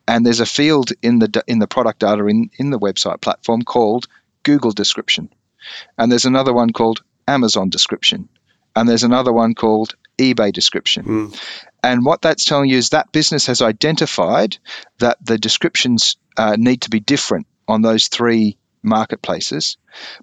and 0.07 0.25
there's 0.25 0.41
a 0.41 0.47
field 0.47 0.93
in 1.03 1.19
the 1.19 1.43
in 1.47 1.59
the 1.59 1.67
product 1.67 2.01
data 2.01 2.27
in 2.27 2.51
in 2.59 2.71
the 2.71 2.79
website 2.79 3.21
platform 3.21 3.63
called 3.63 4.07
Google 4.43 4.73
description. 4.73 5.29
And 5.99 6.11
there's 6.11 6.25
another 6.25 6.53
one 6.53 6.71
called 6.71 7.03
Amazon 7.27 7.71
description. 7.71 8.29
And 8.77 8.89
there's 8.89 9.05
another 9.05 9.33
one 9.33 9.55
called 9.55 9.95
eBay 10.19 10.53
description. 10.53 11.05
Mm. 11.05 11.41
And 11.83 12.05
what 12.05 12.23
that's 12.23 12.45
telling 12.45 12.71
you 12.71 12.79
is 12.79 12.91
that 12.91 13.13
business 13.13 13.47
has 13.47 13.63
identified 13.63 14.57
that 14.99 15.19
the 15.25 15.39
descriptions 15.39 16.17
uh, 16.37 16.57
need 16.59 16.83
to 16.83 16.91
be 16.91 17.01
different 17.01 17.47
on 17.69 17.83
those 17.83 18.09
three 18.09 18.57
marketplaces, 18.83 19.77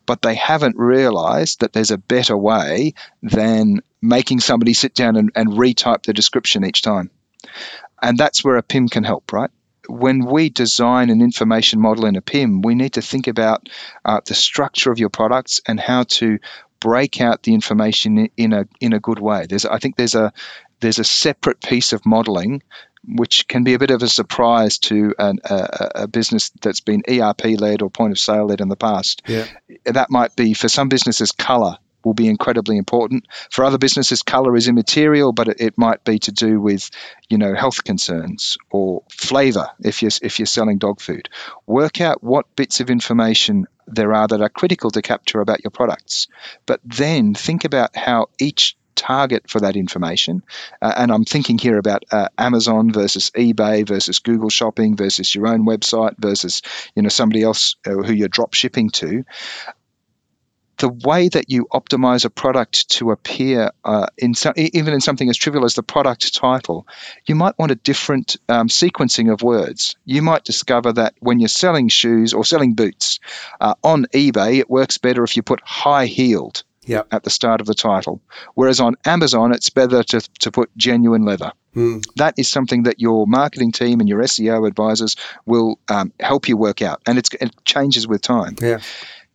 but 0.06 0.22
they 0.22 0.36
haven't 0.36 0.78
realized 0.78 1.62
that 1.62 1.74
there's 1.74 1.92
a 1.92 1.98
better 1.98 2.38
way 2.38 2.94
than 3.24 3.82
making 4.02 4.40
somebody 4.40 4.74
sit 4.74 4.94
down 4.94 5.16
and, 5.16 5.32
and 5.36 5.50
retype 5.50 6.04
the 6.04 6.14
description 6.14 6.66
each 6.66 6.82
time. 6.82 7.10
And 8.02 8.18
that's 8.18 8.44
where 8.44 8.58
a 8.58 8.64
PIM 8.64 8.90
can 8.90 9.04
help, 9.04 9.32
right? 9.32 9.52
When 9.88 10.26
we 10.26 10.50
design 10.50 11.10
an 11.10 11.22
information 11.22 11.80
model 11.80 12.06
in 12.06 12.16
a 12.16 12.22
PIM, 12.22 12.62
we 12.62 12.76
need 12.76 12.94
to 12.94 13.02
think 13.02 13.28
about 13.28 13.70
uh, 14.06 14.22
the 14.26 14.34
structure 14.34 14.92
of 14.92 15.00
your 15.00 15.10
products 15.10 15.62
and 15.68 15.80
how 15.80 16.04
to 16.04 16.40
break 16.80 17.22
out 17.22 17.44
the 17.44 17.54
information 17.54 18.30
in 18.38 18.54
a 18.54 18.68
in 18.80 18.94
a 18.94 19.00
good 19.00 19.20
way. 19.20 19.46
There's 19.48 19.66
I 19.66 19.78
think 19.78 19.96
there's 19.96 20.16
a 20.16 20.34
there's 20.80 21.00
a 21.00 21.04
separate 21.04 21.62
piece 21.62 21.94
of 21.94 22.06
modeling 22.06 22.62
which 23.08 23.48
can 23.48 23.64
be 23.64 23.74
a 23.74 23.80
bit 23.80 23.90
of 23.90 24.04
a 24.04 24.08
surprise 24.08 24.78
to 24.78 25.14
an, 25.18 25.40
a, 25.46 25.92
a, 25.96 26.08
business 26.08 26.52
that's 26.62 26.82
been 26.82 27.02
ERP 27.10 27.46
led 27.60 27.82
or 27.82 27.90
point 27.90 28.12
of 28.12 28.20
sale 28.20 28.46
led 28.46 28.62
in 28.62 28.70
the 28.70 28.76
past. 28.76 29.24
Yeah. 29.26 29.48
That 29.86 30.12
might 30.12 30.36
be 30.36 30.54
for 30.54 30.70
some 30.70 30.88
businesses 30.88 31.32
color 31.32 31.80
will 32.04 32.14
be 32.14 32.28
incredibly 32.28 32.78
important. 32.78 33.28
For 33.50 33.64
other 33.64 33.78
businesses, 33.78 34.24
color 34.24 34.56
is 34.56 34.68
immaterial, 34.68 35.34
but 35.34 35.48
it, 35.48 35.62
it 35.62 35.78
might 35.78 36.04
be 36.04 36.20
to 36.20 36.32
do 36.32 36.60
with, 36.60 36.90
you 37.30 37.38
know, 37.38 37.54
health 37.54 37.84
concerns 37.84 38.58
or 38.70 39.04
flavor 39.10 39.68
if 39.84 40.02
you're 40.02 40.12
if 40.22 40.40
you're 40.40 40.46
selling 40.46 40.78
dog 40.78 41.00
food. 41.00 41.30
Work 41.68 42.02
out 42.02 42.24
what 42.24 42.56
bits 42.56 42.80
of 42.80 42.90
information 42.90 43.68
there 43.88 44.14
are 44.14 44.28
that 44.28 44.42
are 44.42 44.50
critical 44.50 44.92
to 44.92 45.02
capture 45.02 45.42
about 45.42 45.64
your 45.64 45.72
products, 45.72 46.28
but 46.66 46.80
then 46.84 47.34
think 47.34 47.66
about 47.66 47.96
how 47.96 48.28
each 48.40 48.76
target 48.96 49.50
for 49.50 49.62
that 49.62 49.76
information. 49.76 50.44
Uh, 50.82 50.94
and 50.96 51.12
I'm 51.12 51.26
thinking 51.26 51.58
here 51.58 51.78
about 51.78 52.04
uh, 52.12 52.28
Amazon 52.38 52.92
versus 52.92 53.32
eBay 53.32 53.88
versus 53.88 54.20
Google 54.20 54.50
Shopping 54.50 54.96
versus 54.96 55.34
your 55.34 55.48
own 55.48 55.66
website 55.66 56.16
versus 56.20 56.62
you 56.96 57.02
know 57.02 57.10
somebody 57.10 57.42
else 57.42 57.76
uh, 57.86 57.92
who 57.92 58.14
you're 58.14 58.28
drop 58.28 58.54
shipping 58.54 58.90
to 58.92 59.24
the 60.82 60.90
way 60.90 61.30
that 61.30 61.50
you 61.50 61.68
optimize 61.72 62.26
a 62.26 62.30
product 62.30 62.90
to 62.90 63.12
appear 63.12 63.70
uh, 63.86 64.08
in 64.18 64.34
some, 64.34 64.54
even 64.58 64.96
in 64.96 65.00
something 65.00 65.30
as 65.30 65.38
trivial 65.38 65.64
as 65.64 65.76
the 65.76 65.84
product 65.84 66.34
title, 66.34 66.88
you 67.28 67.36
might 67.36 67.58
want 67.60 67.72
a 67.72 67.76
different 67.76 68.36
um, 68.50 68.68
sequencing 68.68 69.32
of 69.32 69.44
words. 69.44 69.96
You 70.06 70.24
might 70.24 70.44
discover 70.44 70.92
that 70.94 71.14
when 71.20 71.40
you're 71.40 71.50
selling 71.50 71.88
shoes 71.88 72.34
or 72.34 72.44
selling 72.44 72.74
boots 72.74 73.20
uh, 73.60 73.76
on 73.84 74.06
eBay, 74.08 74.58
it 74.58 74.72
works 74.72 74.98
better 74.98 75.24
if 75.24 75.38
you 75.38 75.44
put 75.44 75.62
high 75.64 76.08
heeled 76.08 76.64
yep. 76.84 77.08
at 77.12 77.22
the 77.24 77.30
start 77.30 77.62
of 77.62 77.68
the 77.68 77.76
title, 77.76 78.20
whereas 78.56 78.80
on 78.80 78.96
Amazon, 79.06 79.54
it's 79.54 79.70
better 79.70 80.02
to, 80.02 80.20
to 80.40 80.52
put 80.52 80.76
genuine 80.78 81.26
leather. 81.26 81.52
Mm. 81.76 82.04
That 82.16 82.34
is 82.40 82.50
something 82.50 82.84
that 82.84 83.00
your 83.00 83.28
marketing 83.28 83.72
team 83.72 84.00
and 84.00 84.10
your 84.10 84.22
SEO 84.24 84.68
advisors 84.68 85.16
will 85.46 85.80
um, 85.90 86.12
help 86.20 86.50
you 86.50 86.58
work 86.58 86.82
out, 86.82 87.04
and 87.06 87.20
it 87.20 87.30
changes 87.66 88.08
with 88.08 88.24
time. 88.24 88.56
Yeah. 88.60 88.80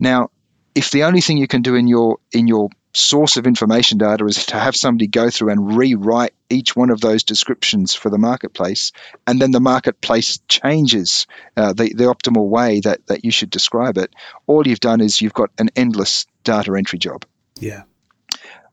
Now, 0.01 0.31
if 0.77 0.91
the 0.91 1.05
only 1.05 1.23
thing 1.23 1.39
you 1.39 1.49
can 1.49 1.62
do 1.62 1.75
in 1.75 1.89
your 1.89 2.19
in 2.31 2.47
your 2.47 2.69
source 2.93 3.37
of 3.37 3.47
information 3.47 3.99
data 3.99 4.25
is 4.27 4.47
to 4.47 4.59
have 4.59 4.77
somebody 4.77 5.07
go 5.07 5.29
through 5.31 5.51
and 5.51 5.77
rewrite 5.77 6.33
each 6.49 6.77
one 6.77 6.91
of 6.91 7.01
those 7.01 7.25
descriptions 7.25 7.95
for 7.95 8.11
the 8.11 8.19
marketplace, 8.19 8.93
and 9.27 9.41
then 9.41 9.51
the 9.51 9.61
marketplace 9.61 10.39
changes 10.49 11.27
uh, 11.57 11.73
the, 11.73 11.93
the 11.95 12.05
optimal 12.05 12.49
way 12.49 12.81
that, 12.81 13.07
that 13.07 13.25
you 13.25 13.31
should 13.31 13.51
describe 13.51 13.99
it, 13.99 14.15
all 14.47 14.67
you've 14.67 14.81
done 14.81 15.01
is 15.01 15.21
you've 15.21 15.35
got 15.35 15.51
an 15.59 15.69
endless 15.77 16.27
data 16.45 16.75
entry 16.75 16.99
job. 16.99 17.25
Yeah. 17.59 17.83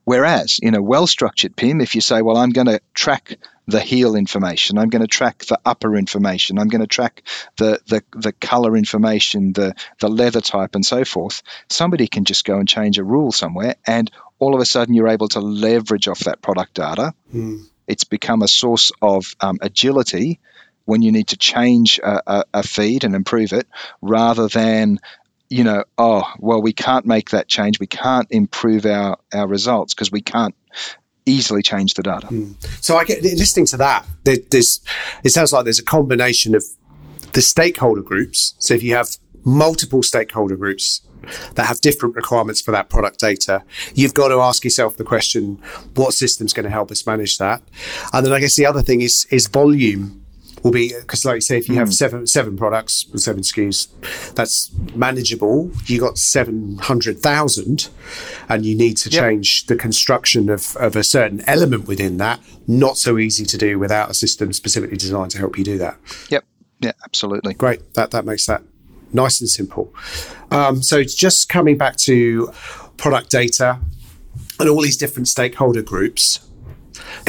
Whereas 0.05 0.59
in 0.61 0.75
a 0.75 0.81
well 0.81 1.07
structured 1.07 1.55
PIM, 1.55 1.81
if 1.81 1.95
you 1.95 2.01
say, 2.01 2.21
well, 2.21 2.37
I'm 2.37 2.51
going 2.51 2.67
to 2.67 2.81
track 2.93 3.37
the 3.67 3.79
heel 3.79 4.15
information, 4.15 4.77
I'm 4.77 4.89
going 4.89 5.01
to 5.01 5.07
track 5.07 5.39
the 5.45 5.59
upper 5.65 5.95
information, 5.95 6.59
I'm 6.59 6.67
going 6.67 6.81
to 6.81 6.87
track 6.87 7.23
the, 7.57 7.79
the, 7.87 8.03
the 8.13 8.33
color 8.33 8.75
information, 8.75 9.53
the, 9.53 9.73
the 9.99 10.09
leather 10.09 10.41
type, 10.41 10.75
and 10.75 10.85
so 10.85 11.05
forth, 11.05 11.41
somebody 11.69 12.07
can 12.07 12.25
just 12.25 12.45
go 12.45 12.57
and 12.57 12.67
change 12.67 12.97
a 12.97 13.03
rule 13.03 13.31
somewhere, 13.31 13.75
and 13.87 14.11
all 14.39 14.53
of 14.53 14.61
a 14.61 14.65
sudden 14.65 14.93
you're 14.93 15.07
able 15.07 15.29
to 15.29 15.39
leverage 15.39 16.07
off 16.07 16.19
that 16.21 16.41
product 16.41 16.73
data. 16.73 17.13
Mm. 17.33 17.65
It's 17.87 18.03
become 18.03 18.41
a 18.41 18.47
source 18.47 18.91
of 19.01 19.33
um, 19.39 19.57
agility 19.61 20.39
when 20.85 21.01
you 21.01 21.11
need 21.11 21.27
to 21.27 21.37
change 21.37 21.99
a, 21.99 22.21
a, 22.27 22.43
a, 22.55 22.63
feed 22.63 23.05
and 23.05 23.15
improve 23.15 23.53
it 23.53 23.67
rather 24.01 24.49
than 24.49 24.99
you 25.49 25.63
know, 25.63 25.83
oh, 25.99 26.23
well, 26.39 26.63
we 26.63 26.73
can't 26.73 27.05
make 27.05 27.29
that 27.29 27.47
change. 27.47 27.79
We 27.79 27.85
can't 27.85 28.27
improve 28.31 28.87
our, 28.87 29.19
our 29.31 29.47
results 29.47 29.93
because 29.93 30.11
we 30.11 30.21
can't 30.21 30.55
easily 31.25 31.61
change 31.61 31.93
the 31.93 32.03
data. 32.03 32.27
Hmm. 32.27 32.51
So 32.81 32.97
I 32.97 33.05
get 33.05 33.23
listening 33.23 33.65
to 33.67 33.77
that. 33.77 34.05
There, 34.23 34.37
there's, 34.51 34.81
it 35.23 35.29
sounds 35.29 35.53
like 35.53 35.63
there's 35.63 35.79
a 35.79 35.83
combination 35.83 36.55
of 36.55 36.63
the 37.33 37.41
stakeholder 37.41 38.01
groups. 38.01 38.55
So 38.59 38.73
if 38.73 38.83
you 38.83 38.95
have 38.95 39.17
multiple 39.43 40.03
stakeholder 40.03 40.55
groups 40.55 41.01
that 41.55 41.65
have 41.65 41.81
different 41.81 42.15
requirements 42.15 42.61
for 42.61 42.71
that 42.71 42.89
product 42.89 43.19
data, 43.19 43.63
you've 43.93 44.13
got 44.13 44.29
to 44.29 44.39
ask 44.39 44.63
yourself 44.63 44.97
the 44.97 45.03
question: 45.03 45.61
What 45.95 46.13
system's 46.13 46.53
going 46.53 46.65
to 46.65 46.69
help 46.69 46.91
us 46.91 47.05
manage 47.05 47.37
that? 47.37 47.61
And 48.11 48.25
then 48.25 48.33
I 48.33 48.39
guess 48.39 48.55
the 48.55 48.65
other 48.65 48.81
thing 48.81 49.01
is 49.01 49.25
is 49.31 49.47
volume 49.47 50.22
will 50.63 50.71
be 50.71 50.93
because, 50.99 51.25
like 51.25 51.35
you 51.35 51.41
say, 51.41 51.57
if 51.57 51.67
you 51.67 51.75
mm. 51.75 51.79
have 51.79 51.89
hmm. 51.89 51.93
seven 51.93 52.27
seven 52.27 52.57
products, 52.57 53.05
seven 53.15 53.43
SKUs, 53.43 54.33
that's 54.33 54.71
manageable. 54.95 55.71
You 55.85 55.99
got 55.99 56.17
seven 56.17 56.77
hundred 56.77 57.19
thousand, 57.19 57.89
and 58.49 58.65
you 58.65 58.75
need 58.75 58.97
to 58.97 59.09
yep. 59.09 59.21
change 59.23 59.65
the 59.67 59.75
construction 59.75 60.49
of, 60.49 60.75
of 60.77 60.95
a 60.95 61.03
certain 61.03 61.41
element 61.47 61.87
within 61.87 62.17
that. 62.17 62.39
Not 62.67 62.97
so 62.97 63.17
easy 63.17 63.45
to 63.45 63.57
do 63.57 63.77
without 63.77 64.09
a 64.09 64.13
system 64.13 64.53
specifically 64.53 64.97
designed 64.97 65.31
to 65.31 65.37
help 65.37 65.57
you 65.57 65.63
do 65.63 65.77
that. 65.79 65.97
Yep. 66.29 66.45
Yeah, 66.79 66.91
absolutely. 67.05 67.53
Great. 67.53 67.93
That 67.93 68.11
that 68.11 68.25
makes 68.25 68.45
that 68.47 68.63
nice 69.11 69.39
and 69.39 69.49
simple. 69.49 69.93
Um, 70.51 70.81
so 70.81 71.03
just 71.03 71.49
coming 71.49 71.77
back 71.77 71.97
to 71.97 72.51
product 72.97 73.29
data 73.29 73.79
and 74.59 74.69
all 74.69 74.81
these 74.81 74.97
different 74.97 75.27
stakeholder 75.27 75.81
groups. 75.81 76.47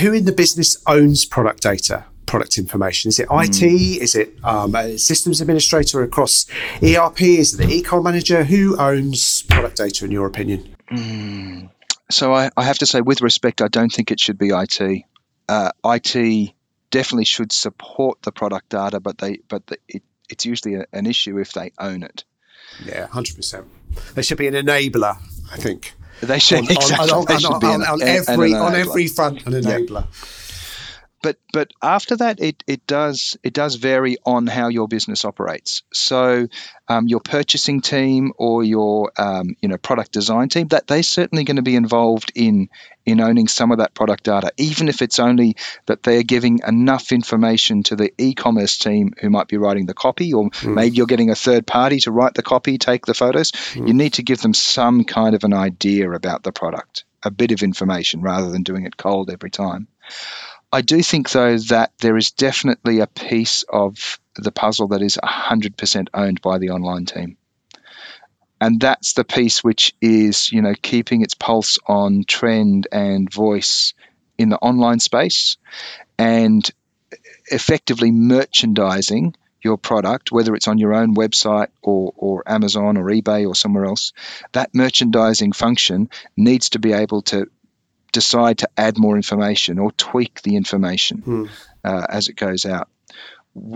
Who 0.01 0.13
in 0.13 0.25
the 0.25 0.33
business 0.33 0.83
owns 0.87 1.25
product 1.25 1.63
data? 1.63 2.05
Product 2.35 2.59
information? 2.59 3.11
Is 3.11 3.21
it 3.21 3.29
IT? 3.31 3.63
Mm. 3.63 3.99
Is 3.99 4.17
it 4.17 4.35
um, 4.43 4.75
a 4.75 4.99
systems 4.99 5.41
administrator 5.41 6.03
across 6.03 6.47
ERP? 6.83 7.23
Is 7.23 7.55
it 7.55 7.59
the 7.59 7.83
ecom 7.83 8.03
manager? 8.03 8.43
Who 8.43 8.77
owns 8.77 9.43
product 9.43 9.77
data, 9.77 10.05
in 10.05 10.11
your 10.11 10.27
opinion? 10.27 10.75
Mm. 10.91 11.71
So 12.11 12.35
I, 12.35 12.51
I, 12.57 12.65
have 12.65 12.79
to 12.79 12.87
say, 12.87 13.01
with 13.01 13.21
respect, 13.21 13.63
I 13.63 13.69
don't 13.69 13.93
think 13.93 14.11
it 14.11 14.19
should 14.19 14.37
be 14.37 14.49
IT. 14.49 15.05
Uh, 15.49 15.71
IT 15.85 16.55
definitely 16.91 17.25
should 17.25 17.53
support 17.53 18.21
the 18.23 18.33
product 18.33 18.71
data, 18.71 18.99
but 18.99 19.19
they 19.19 19.39
but 19.49 19.65
the, 19.69 19.79
it, 19.89 20.03
it's 20.29 20.45
usually 20.45 20.75
a, 20.75 20.87
an 20.93 21.07
issue 21.07 21.39
if 21.39 21.53
they 21.53 21.71
own 21.79 22.03
it. 22.03 22.25
Yeah, 22.85 23.07
hundred 23.07 23.37
percent. 23.37 23.67
They 24.15 24.23
should 24.23 24.39
be 24.39 24.49
an 24.49 24.55
enabler. 24.55 25.17
I 25.53 25.57
think 25.57 25.95
they 26.21 26.41
should 26.41 26.59
on, 26.59 26.65
exactly. 26.65 27.11
On, 27.11 27.19
on, 27.19 27.25
they 27.27 27.39
should 27.39 27.61
be 27.61 27.67
an, 27.67 27.83
every 28.03 28.53
an 28.53 28.59
on 28.59 28.75
every 28.75 29.07
front 29.07 29.47
an 29.47 29.53
enabler. 29.53 30.07
Yeah 30.07 30.44
but 31.25 31.39
but 31.55 31.73
after 31.83 32.17
that, 32.17 32.39
it, 32.39 32.63
it 32.67 32.87
does 32.87 33.39
it 33.43 33.55
does 33.55 33.77
vary 33.77 34.19
on 34.27 34.47
how 34.47 34.69
your 34.69 34.87
business 34.87 35.25
operates. 35.25 35.83
So 35.91 36.49
um, 36.87 37.09
your 37.09 37.21
purchasing 37.21 37.81
team 37.81 38.35
or 38.37 38.63
your 38.63 39.11
um, 39.17 39.57
you 39.63 39.71
know 39.71 39.79
product 39.79 40.13
design 40.13 40.51
team 40.51 40.69
that 40.69 40.87
they're 40.87 41.03
certainly 41.03 41.45
going 41.45 41.57
to 41.57 41.63
be 41.63 41.77
involved 41.77 42.31
in 42.35 42.69
in 43.07 43.23
owning 43.23 43.49
some 43.49 43.73
of 43.73 43.79
that 43.79 43.95
product 43.95 44.25
data, 44.25 44.53
even 44.59 44.89
if 44.89 45.01
it's 45.01 45.19
only 45.19 45.57
that 45.87 46.03
they're 46.03 46.23
giving 46.23 46.61
enough 46.67 47.11
information 47.11 47.83
to 47.85 47.97
the 47.97 48.13
e-commerce 48.19 48.77
team 48.77 49.15
who 49.19 49.31
might 49.31 49.49
be 49.49 49.57
writing 49.57 49.87
the 49.87 49.95
copy, 49.95 50.35
or 50.35 50.51
mm. 50.51 50.75
maybe 50.75 50.97
you're 50.97 51.07
getting 51.07 51.31
a 51.31 51.35
third 51.35 51.67
party 51.67 52.01
to 52.01 52.13
write 52.13 52.35
the 52.35 52.43
copy, 52.43 52.77
take 52.77 53.07
the 53.07 53.15
photos. 53.15 53.53
Mm. 53.53 53.89
You 53.89 53.95
need 53.95 54.13
to 54.15 54.23
give 54.23 54.43
them 54.43 54.53
some 54.53 55.05
kind 55.05 55.35
of 55.35 55.45
an 55.45 55.55
idea 55.55 56.11
about 56.11 56.43
the 56.43 56.53
product, 56.53 57.05
a 57.23 57.31
bit 57.31 57.51
of 57.51 57.63
information 57.63 58.21
rather 58.21 58.51
than 58.51 58.63
doing 58.63 58.85
it 58.85 58.99
cold 58.99 59.31
every 59.31 59.51
time. 59.51 59.89
I 60.75 60.81
do 60.81 61.05
think, 61.05 61.31
though, 61.31 61.57
that 61.57 61.93
there 62.01 62.17
is 62.17 62.33
definitely 62.33 62.99
a 62.99 63.07
piece 63.07 63.65
of 63.69 64.19
the 64.35 64.51
puzzle 64.51 64.89
that 64.89 65.03
is 65.03 65.17
100% 65.23 66.09
owned 66.13 66.43
by 66.43 66.59
the 66.59 66.71
online 66.71 67.07
team. 67.07 67.37
And 68.61 68.81
that's 68.81 69.13
the 69.13 69.23
piece 69.23 69.63
which 69.63 69.95
is, 70.01 70.51
you 70.51 70.63
know, 70.63 70.75
keeping 70.83 71.23
its 71.23 71.35
pulse 71.35 71.79
on 71.87 72.25
trend 72.27 72.89
and 72.91 73.33
voice 73.33 73.95
in 74.37 74.49
the 74.49 74.59
online 74.59 74.99
space 74.99 75.59
and 76.19 76.69
effectively 77.53 78.11
merchandising 78.11 79.37
your 79.63 79.79
product, 79.79 80.33
whether 80.33 80.57
it's 80.57 80.67
on 80.67 80.79
your 80.79 80.93
own 80.93 81.15
website 81.15 81.69
or, 81.83 82.13
or 82.17 82.43
Amazon 82.49 82.97
or 82.97 83.05
eBay 83.05 83.47
or 83.47 83.55
somewhere 83.55 83.85
else, 83.85 84.13
that 84.51 84.75
merchandising 84.75 85.53
function 85.53 86.11
needs 86.37 86.71
to 86.71 86.81
be 86.81 86.93
able 86.93 87.23
to 87.23 87.49
decide 88.15 88.59
to 88.59 88.69
add 88.79 88.97
more 88.97 89.17
information 89.17 89.79
or 89.79 89.91
tweak 89.93 90.41
the 90.43 90.57
information 90.57 91.23
mm. 91.23 91.51
uh, 91.83 92.07
as 92.09 92.29
it 92.29 92.37
goes 92.37 92.65
out. 92.65 92.89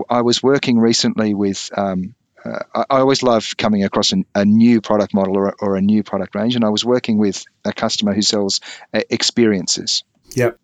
I 0.09 0.21
was 0.21 0.41
working 0.41 0.79
recently 0.79 1.33
with. 1.35 1.69
Um, 1.77 2.15
uh, 2.43 2.63
I 2.73 2.99
always 2.99 3.21
love 3.21 3.57
coming 3.57 3.83
across 3.83 4.13
an, 4.13 4.25
a 4.33 4.45
new 4.45 4.79
product 4.79 5.13
model 5.13 5.35
or, 5.35 5.53
or, 5.59 5.75
a 5.75 5.81
new 5.81 6.03
product 6.03 6.35
range, 6.35 6.55
and 6.55 6.63
I 6.63 6.69
was 6.69 6.85
working 6.85 7.17
with 7.17 7.43
a 7.65 7.73
customer 7.73 8.13
who 8.13 8.21
sells 8.21 8.61
uh, 8.93 9.01
experiences. 9.09 10.05
Yep. 10.35 10.57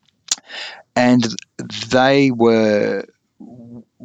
And 0.96 1.28
they 1.90 2.32
were 2.32 3.04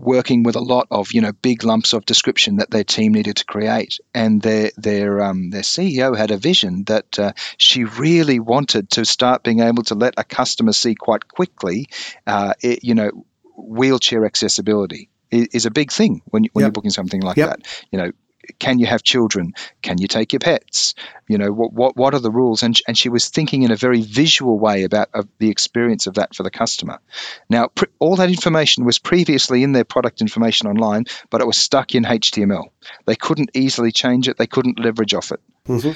working 0.00 0.42
with 0.42 0.56
a 0.56 0.60
lot 0.60 0.86
of 0.90 1.12
you 1.12 1.20
know 1.20 1.32
big 1.32 1.64
lumps 1.64 1.92
of 1.92 2.04
description 2.06 2.56
that 2.56 2.70
their 2.70 2.84
team 2.84 3.12
needed 3.12 3.36
to 3.36 3.44
create, 3.44 3.98
and 4.14 4.42
their 4.42 4.70
their 4.76 5.22
um, 5.22 5.50
their 5.50 5.62
CEO 5.62 6.16
had 6.16 6.30
a 6.30 6.36
vision 6.36 6.84
that 6.84 7.18
uh, 7.18 7.32
she 7.58 7.84
really 7.84 8.40
wanted 8.40 8.90
to 8.90 9.04
start 9.04 9.42
being 9.42 9.60
able 9.60 9.82
to 9.84 9.94
let 9.94 10.14
a 10.16 10.24
customer 10.24 10.72
see 10.72 10.94
quite 10.94 11.28
quickly, 11.28 11.86
uh, 12.26 12.54
it, 12.60 12.84
you 12.84 12.94
know, 12.94 13.10
wheelchair 13.56 14.24
accessibility 14.24 15.10
is 15.30 15.64
a 15.66 15.70
big 15.70 15.92
thing 15.92 16.22
when, 16.26 16.44
when 16.52 16.62
yep. 16.62 16.68
you're 16.68 16.72
booking 16.72 16.90
something 16.90 17.22
like 17.22 17.36
yep. 17.36 17.50
that. 17.50 17.86
You 17.92 17.98
know, 17.98 18.12
can 18.58 18.78
you 18.78 18.86
have 18.86 19.02
children? 19.02 19.54
Can 19.82 19.98
you 19.98 20.08
take 20.08 20.32
your 20.32 20.40
pets? 20.40 20.94
You 21.28 21.38
know, 21.38 21.52
what 21.52 21.72
what, 21.72 21.96
what 21.96 22.14
are 22.14 22.20
the 22.20 22.30
rules? 22.30 22.62
And, 22.62 22.78
and 22.86 22.96
she 22.96 23.08
was 23.08 23.28
thinking 23.28 23.62
in 23.62 23.70
a 23.70 23.76
very 23.76 24.02
visual 24.02 24.58
way 24.58 24.84
about 24.84 25.08
uh, 25.14 25.22
the 25.38 25.50
experience 25.50 26.06
of 26.06 26.14
that 26.14 26.34
for 26.34 26.42
the 26.42 26.50
customer. 26.50 27.00
Now, 27.48 27.68
pre- 27.68 27.88
all 27.98 28.16
that 28.16 28.30
information 28.30 28.84
was 28.84 28.98
previously 28.98 29.62
in 29.62 29.72
their 29.72 29.84
product 29.84 30.20
information 30.20 30.68
online, 30.68 31.04
but 31.30 31.40
it 31.40 31.46
was 31.46 31.58
stuck 31.58 31.94
in 31.94 32.04
HTML. 32.04 32.64
They 33.06 33.16
couldn't 33.16 33.50
easily 33.54 33.92
change 33.92 34.28
it. 34.28 34.36
They 34.36 34.46
couldn't 34.46 34.80
leverage 34.80 35.14
off 35.14 35.32
it. 35.32 35.40
Mm-hmm. 35.66 35.92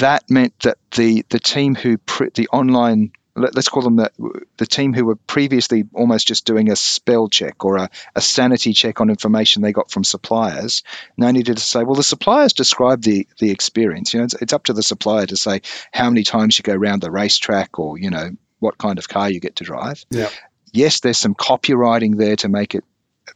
That 0.00 0.28
meant 0.30 0.58
that 0.60 0.78
the 0.92 1.24
the 1.28 1.40
team 1.40 1.74
who 1.74 1.98
pre- 1.98 2.30
the 2.34 2.48
online 2.48 3.12
let, 3.36 3.56
us 3.56 3.68
call 3.68 3.82
them 3.82 3.96
the, 3.96 4.10
the 4.56 4.66
team 4.66 4.92
who 4.92 5.04
were 5.04 5.16
previously 5.16 5.84
almost 5.92 6.26
just 6.26 6.44
doing 6.44 6.70
a 6.70 6.76
spell 6.76 7.28
check 7.28 7.64
or 7.64 7.76
a, 7.76 7.90
a 8.14 8.20
sanity 8.20 8.72
check 8.72 9.00
on 9.00 9.10
information 9.10 9.62
they 9.62 9.72
got 9.72 9.90
from 9.90 10.04
suppliers. 10.04 10.82
Now 11.16 11.30
needed 11.30 11.56
to 11.56 11.62
say, 11.62 11.84
well, 11.84 11.94
the 11.94 12.02
suppliers 12.02 12.52
describe 12.52 13.02
the, 13.02 13.26
the 13.38 13.50
experience. 13.50 14.12
You 14.12 14.20
know, 14.20 14.24
it's, 14.24 14.34
it's 14.34 14.52
up 14.52 14.64
to 14.64 14.72
the 14.72 14.82
supplier 14.82 15.26
to 15.26 15.36
say 15.36 15.62
how 15.92 16.10
many 16.10 16.24
times 16.24 16.58
you 16.58 16.62
go 16.62 16.74
around 16.74 17.02
the 17.02 17.10
racetrack 17.10 17.78
or, 17.78 17.98
you 17.98 18.10
know, 18.10 18.30
what 18.58 18.78
kind 18.78 18.98
of 18.98 19.08
car 19.08 19.30
you 19.30 19.40
get 19.40 19.56
to 19.56 19.64
drive. 19.64 20.04
Yeah. 20.10 20.28
Yes, 20.72 21.00
there's 21.00 21.18
some 21.18 21.34
copywriting 21.34 22.16
there 22.16 22.36
to 22.36 22.48
make 22.48 22.74
it 22.74 22.84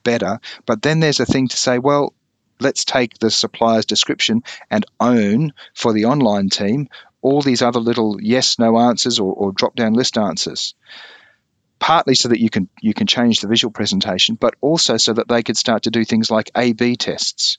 better, 0.02 0.40
but 0.66 0.82
then 0.82 1.00
there's 1.00 1.20
a 1.20 1.26
thing 1.26 1.48
to 1.48 1.56
say, 1.56 1.78
well, 1.78 2.12
let's 2.60 2.84
take 2.84 3.18
the 3.18 3.30
supplier's 3.30 3.86
description 3.86 4.42
and 4.70 4.84
own 5.00 5.52
for 5.74 5.92
the 5.92 6.04
online 6.04 6.48
team 6.48 6.88
all 7.24 7.40
these 7.40 7.62
other 7.62 7.80
little 7.80 8.18
yes 8.20 8.58
no 8.58 8.78
answers 8.78 9.18
or, 9.18 9.32
or 9.32 9.50
drop 9.50 9.74
down 9.74 9.94
list 9.94 10.16
answers 10.18 10.74
partly 11.80 12.14
so 12.14 12.28
that 12.28 12.38
you 12.38 12.50
can 12.50 12.68
you 12.80 12.94
can 12.94 13.06
change 13.06 13.40
the 13.40 13.48
visual 13.48 13.72
presentation 13.72 14.36
but 14.36 14.54
also 14.60 14.96
so 14.98 15.12
that 15.12 15.26
they 15.26 15.42
could 15.42 15.56
start 15.56 15.82
to 15.82 15.90
do 15.90 16.04
things 16.04 16.30
like 16.30 16.50
a 16.56 16.72
b 16.74 16.94
tests 16.96 17.58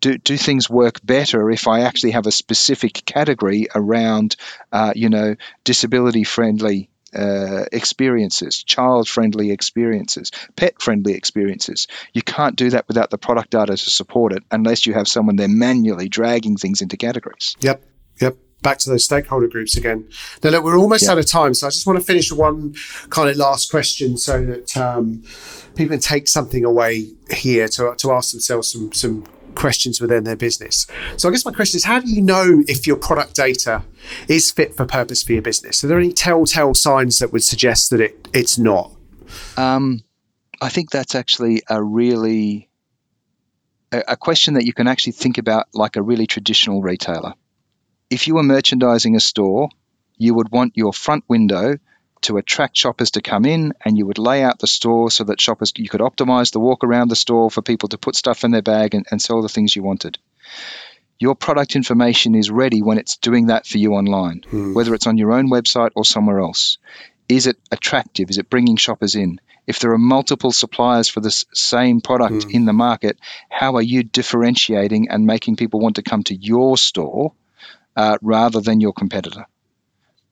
do, 0.00 0.18
do 0.18 0.36
things 0.36 0.68
work 0.68 1.00
better 1.02 1.50
if 1.50 1.66
I 1.66 1.80
actually 1.80 2.10
have 2.10 2.26
a 2.26 2.32
specific 2.32 3.04
category 3.06 3.68
around, 3.74 4.36
uh, 4.70 4.92
you 4.94 5.08
know, 5.08 5.36
disability 5.62 6.24
friendly 6.24 6.90
uh, 7.16 7.64
experiences, 7.72 8.62
child 8.64 9.08
friendly 9.08 9.50
experiences, 9.50 10.30
pet 10.56 10.82
friendly 10.82 11.14
experiences. 11.14 11.86
You 12.12 12.20
can't 12.20 12.56
do 12.56 12.68
that 12.70 12.86
without 12.86 13.08
the 13.08 13.16
product 13.16 13.50
data 13.50 13.78
to 13.78 13.90
support 13.90 14.34
it 14.34 14.42
unless 14.50 14.84
you 14.84 14.92
have 14.92 15.08
someone 15.08 15.36
there 15.36 15.48
manually 15.48 16.10
dragging 16.10 16.58
things 16.58 16.82
into 16.82 16.98
categories. 16.98 17.56
Yep, 17.60 17.82
yep 18.20 18.36
back 18.64 18.78
to 18.78 18.90
those 18.90 19.04
stakeholder 19.04 19.46
groups 19.46 19.76
again. 19.76 20.08
Now, 20.42 20.50
look, 20.50 20.64
we're 20.64 20.78
almost 20.78 21.04
yeah. 21.04 21.12
out 21.12 21.18
of 21.18 21.26
time, 21.26 21.54
so 21.54 21.68
I 21.68 21.70
just 21.70 21.86
want 21.86 22.00
to 22.00 22.04
finish 22.04 22.32
one 22.32 22.74
kind 23.10 23.30
of 23.30 23.36
last 23.36 23.70
question 23.70 24.16
so 24.16 24.44
that 24.44 24.76
um, 24.76 25.22
people 25.76 25.90
can 25.90 26.00
take 26.00 26.26
something 26.26 26.64
away 26.64 27.12
here 27.30 27.68
to, 27.68 27.94
to 27.96 28.12
ask 28.12 28.32
themselves 28.32 28.72
some, 28.72 28.92
some 28.92 29.24
questions 29.54 30.00
within 30.00 30.24
their 30.24 30.34
business. 30.34 30.88
So 31.16 31.28
I 31.28 31.32
guess 31.32 31.44
my 31.44 31.52
question 31.52 31.76
is, 31.76 31.84
how 31.84 32.00
do 32.00 32.10
you 32.10 32.22
know 32.22 32.64
if 32.66 32.88
your 32.88 32.96
product 32.96 33.36
data 33.36 33.84
is 34.26 34.50
fit 34.50 34.74
for 34.76 34.84
purpose 34.84 35.22
for 35.22 35.32
your 35.34 35.42
business? 35.42 35.84
Are 35.84 35.86
there 35.86 35.98
any 35.98 36.12
telltale 36.12 36.74
signs 36.74 37.20
that 37.20 37.32
would 37.32 37.44
suggest 37.44 37.90
that 37.90 38.00
it, 38.00 38.28
it's 38.32 38.58
not? 38.58 38.90
Um, 39.56 40.02
I 40.60 40.70
think 40.70 40.90
that's 40.90 41.14
actually 41.14 41.62
a 41.68 41.82
really 41.82 42.70
a 44.08 44.16
question 44.16 44.54
that 44.54 44.64
you 44.64 44.72
can 44.72 44.88
actually 44.88 45.12
think 45.12 45.38
about 45.38 45.68
like 45.72 45.94
a 45.94 46.02
really 46.02 46.26
traditional 46.26 46.82
retailer 46.82 47.34
if 48.10 48.26
you 48.26 48.34
were 48.34 48.42
merchandising 48.42 49.16
a 49.16 49.20
store, 49.20 49.68
you 50.16 50.34
would 50.34 50.50
want 50.50 50.76
your 50.76 50.92
front 50.92 51.24
window 51.28 51.78
to 52.22 52.38
attract 52.38 52.76
shoppers 52.76 53.10
to 53.12 53.20
come 53.20 53.44
in 53.44 53.74
and 53.84 53.98
you 53.98 54.06
would 54.06 54.18
lay 54.18 54.42
out 54.42 54.58
the 54.58 54.66
store 54.66 55.10
so 55.10 55.24
that 55.24 55.40
shoppers 55.40 55.72
you 55.76 55.88
could 55.88 56.00
optimize 56.00 56.52
the 56.52 56.60
walk 56.60 56.82
around 56.82 57.08
the 57.08 57.16
store 57.16 57.50
for 57.50 57.60
people 57.60 57.88
to 57.90 57.98
put 57.98 58.16
stuff 58.16 58.44
in 58.44 58.50
their 58.50 58.62
bag 58.62 58.94
and, 58.94 59.06
and 59.10 59.20
sell 59.20 59.42
the 59.42 59.48
things 59.48 59.76
you 59.76 59.82
wanted 59.82 60.18
your 61.18 61.34
product 61.34 61.76
information 61.76 62.34
is 62.34 62.50
ready 62.50 62.82
when 62.82 62.98
it's 62.98 63.18
doing 63.18 63.46
that 63.46 63.66
for 63.66 63.78
you 63.78 63.92
online 63.92 64.42
hmm. 64.48 64.72
whether 64.72 64.94
it's 64.94 65.06
on 65.06 65.18
your 65.18 65.32
own 65.32 65.50
website 65.50 65.90
or 65.94 66.04
somewhere 66.04 66.40
else 66.40 66.78
is 67.28 67.46
it 67.46 67.58
attractive 67.70 68.30
is 68.30 68.38
it 68.38 68.48
bringing 68.48 68.76
shoppers 68.76 69.14
in 69.14 69.38
if 69.66 69.78
there 69.78 69.92
are 69.92 69.98
multiple 69.98 70.50
suppliers 70.50 71.08
for 71.08 71.20
the 71.20 71.44
same 71.52 72.00
product 72.00 72.44
hmm. 72.44 72.50
in 72.50 72.64
the 72.64 72.72
market 72.72 73.18
how 73.50 73.76
are 73.76 73.82
you 73.82 74.02
differentiating 74.02 75.10
and 75.10 75.26
making 75.26 75.56
people 75.56 75.78
want 75.78 75.96
to 75.96 76.02
come 76.02 76.22
to 76.22 76.34
your 76.34 76.78
store 76.78 77.32
uh, 77.96 78.18
rather 78.22 78.60
than 78.60 78.80
your 78.80 78.92
competitor. 78.92 79.46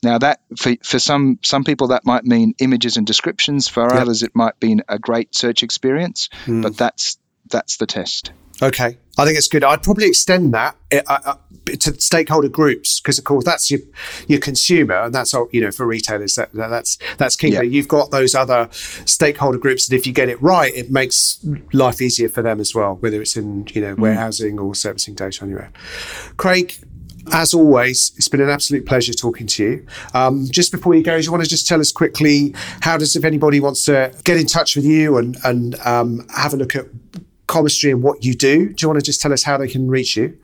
Now 0.03 0.19
that 0.19 0.41
for, 0.57 0.75
for 0.83 0.99
some 0.99 1.39
some 1.43 1.63
people 1.63 1.89
that 1.89 2.05
might 2.05 2.25
mean 2.25 2.55
images 2.59 2.97
and 2.97 3.07
descriptions. 3.07 3.69
For 3.69 3.85
yep. 3.85 4.03
others, 4.03 4.23
it 4.23 4.35
might 4.35 4.55
mean 4.61 4.83
a 4.89 4.99
great 4.99 5.35
search 5.35 5.63
experience. 5.63 6.29
Mm. 6.47 6.63
But 6.63 6.77
that's 6.77 7.19
that's 7.49 7.77
the 7.77 7.87
test. 7.87 8.33
Okay, 8.61 8.97
I 9.19 9.25
think 9.25 9.37
it's 9.37 9.49
good. 9.49 9.65
I'd 9.65 9.83
probably 9.83 10.07
extend 10.07 10.55
that 10.55 10.77
uh, 10.93 11.01
uh, 11.09 11.35
to 11.67 12.01
stakeholder 12.01 12.49
groups 12.49 13.01
because, 13.01 13.19
of 13.19 13.25
course, 13.25 13.45
that's 13.45 13.71
your 13.71 13.81
your 14.29 14.39
consumer, 14.39 15.03
and 15.03 15.13
that's 15.13 15.35
all 15.35 15.49
you 15.53 15.61
know 15.61 15.73
for 15.73 15.85
retailers 15.85 16.37
that, 16.37 16.53
that's 16.53 16.97
that's 17.19 17.35
key. 17.35 17.49
Yeah. 17.49 17.63
You've 17.63 17.89
got 17.89 18.13
those 18.13 18.37
other 18.37 18.69
stakeholder 18.71 19.59
groups, 19.59 19.89
and 19.89 19.99
if 19.99 20.07
you 20.07 20.13
get 20.13 20.29
it 20.29 20.41
right, 20.41 20.73
it 20.75 20.93
makes 20.93 21.45
life 21.73 22.01
easier 22.01 22.29
for 22.29 22.43
them 22.43 22.61
as 22.61 22.73
well. 22.73 22.97
Whether 22.97 23.21
it's 23.21 23.37
in 23.37 23.67
you 23.73 23.81
know 23.81 23.97
mm. 23.97 23.99
warehousing 23.99 24.61
or 24.61 24.77
servicing 24.77 25.15
data 25.15 25.43
on 25.43 25.51
your 25.51 25.65
own. 25.65 25.73
Craig, 26.37 26.75
as 27.31 27.55
always, 27.55 28.13
it's 28.17 28.29
been 28.29 28.41
an 28.41 28.51
absolute 28.51 28.87
pleasure 28.87 29.13
talking 29.13 29.47
to 29.49 29.65
you. 29.65 29.87
Um, 30.15 30.47
just 30.51 30.73
before 30.73 30.95
you 30.95 31.03
go, 31.03 31.19
do 31.19 31.25
you 31.25 31.31
want 31.31 31.45
to 31.45 31.49
just 31.49 31.67
tell 31.67 31.81
us 31.81 31.93
quickly 31.93 32.55
how 32.81 32.97
does 32.97 33.15
if 33.15 33.25
anybody 33.25 33.61
wants 33.61 33.85
to 33.85 34.13
get 34.25 34.39
in 34.39 34.47
touch 34.47 34.75
with 34.77 34.85
you 34.85 35.19
and 35.19 35.37
and 35.45 35.79
um, 35.81 36.27
have 36.35 36.55
a 36.55 36.57
look 36.57 36.75
at 36.75 36.87
Comestri 37.53 37.91
and 37.91 38.03
what 38.03 38.25
you 38.25 38.35
do. 38.35 38.69
Do 38.71 38.77
you 38.81 38.89
want 38.89 38.99
to 38.99 39.05
just 39.05 39.21
tell 39.21 39.33
us 39.33 39.43
how 39.43 39.59
they 39.59 39.69
can 39.69 39.89
reach 39.89 40.17
you? 40.17 40.39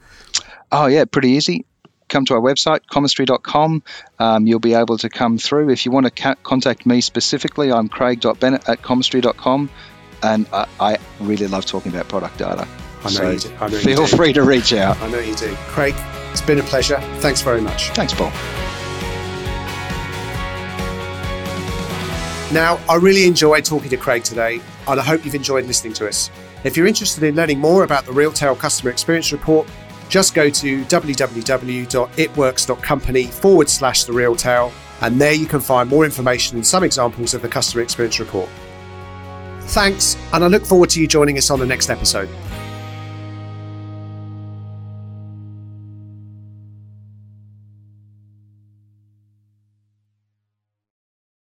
Oh, 0.71 0.87
yeah, 0.87 1.07
pretty 1.07 1.31
easy. 1.31 1.65
Come 2.09 2.27
to 2.27 2.35
our 2.35 2.41
website, 2.41 2.81
comestri.com. 2.91 3.83
Um, 4.19 4.47
you'll 4.47 4.61
be 4.61 4.75
able 4.75 4.99
to 4.99 5.09
come 5.09 5.39
through. 5.39 5.71
If 5.71 5.87
you 5.87 5.93
want 5.93 6.05
to 6.05 6.11
ca- 6.11 6.37
contact 6.43 6.85
me 6.87 7.01
specifically, 7.01 7.73
I'm 7.73 7.89
craig.bennett 7.89 8.69
at 8.69 8.83
comestri.com. 8.83 9.71
And 10.23 10.47
I, 10.53 10.67
I 10.81 10.99
really 11.21 11.47
love 11.47 11.65
talking 11.65 11.93
about 11.93 12.09
product 12.09 12.39
data. 12.39 12.67
I 13.01 13.05
know 13.05 13.11
so 13.11 13.31
you 13.31 13.39
do. 13.39 13.51
Know 13.59 13.69
feel 13.69 14.07
free 14.07 14.33
to 14.33 14.43
reach 14.43 14.73
out. 14.73 14.99
I 15.01 15.11
know 15.11 15.19
you 15.19 15.35
do. 15.35 15.55
Craig, 15.69 15.95
it's 16.31 16.41
been 16.41 16.59
a 16.59 16.63
pleasure. 16.63 16.99
Thanks 17.19 17.43
very 17.43 17.61
much. 17.61 17.91
Thanks, 17.91 18.15
Paul. 18.15 18.31
Now, 22.53 22.81
I 22.89 22.97
really 22.97 23.27
enjoyed 23.27 23.67
talking 23.67 23.91
to 23.91 23.99
Craig 23.99 24.25
today, 24.25 24.63
and 24.87 24.99
I 24.99 25.03
hope 25.03 25.23
you've 25.25 25.35
enjoyed 25.35 25.67
listening 25.67 25.93
to 25.95 26.09
us. 26.09 26.31
If 26.65 26.79
you're 26.79 26.87
interested 26.87 27.23
in 27.23 27.37
learning 27.37 27.59
more 27.59 27.85
about 27.85 28.07
the 28.07 28.13
Realtail 28.13 28.59
Customer 28.59 28.91
Experience 28.91 29.33
Report, 29.33 29.69
just 30.09 30.35
go 30.35 30.49
to 30.49 30.83
www.itworks.company 30.85 33.27
forward 33.27 33.69
slash 33.69 34.05
the 34.05 34.13
Realtail, 34.13 34.73
and 35.03 35.21
there 35.21 35.35
you 35.35 35.45
can 35.45 35.61
find 35.61 35.91
more 35.91 36.07
information 36.07 36.57
and 36.57 36.67
some 36.67 36.83
examples 36.83 37.35
of 37.35 37.43
the 37.43 37.49
Customer 37.49 37.83
Experience 37.83 38.19
Report. 38.19 38.49
Thanks, 39.61 40.17
and 40.33 40.43
I 40.43 40.47
look 40.47 40.65
forward 40.65 40.89
to 40.91 41.01
you 41.03 41.07
joining 41.07 41.37
us 41.37 41.51
on 41.51 41.61
the 41.61 41.67
next 41.67 41.91
episode. 41.91 42.31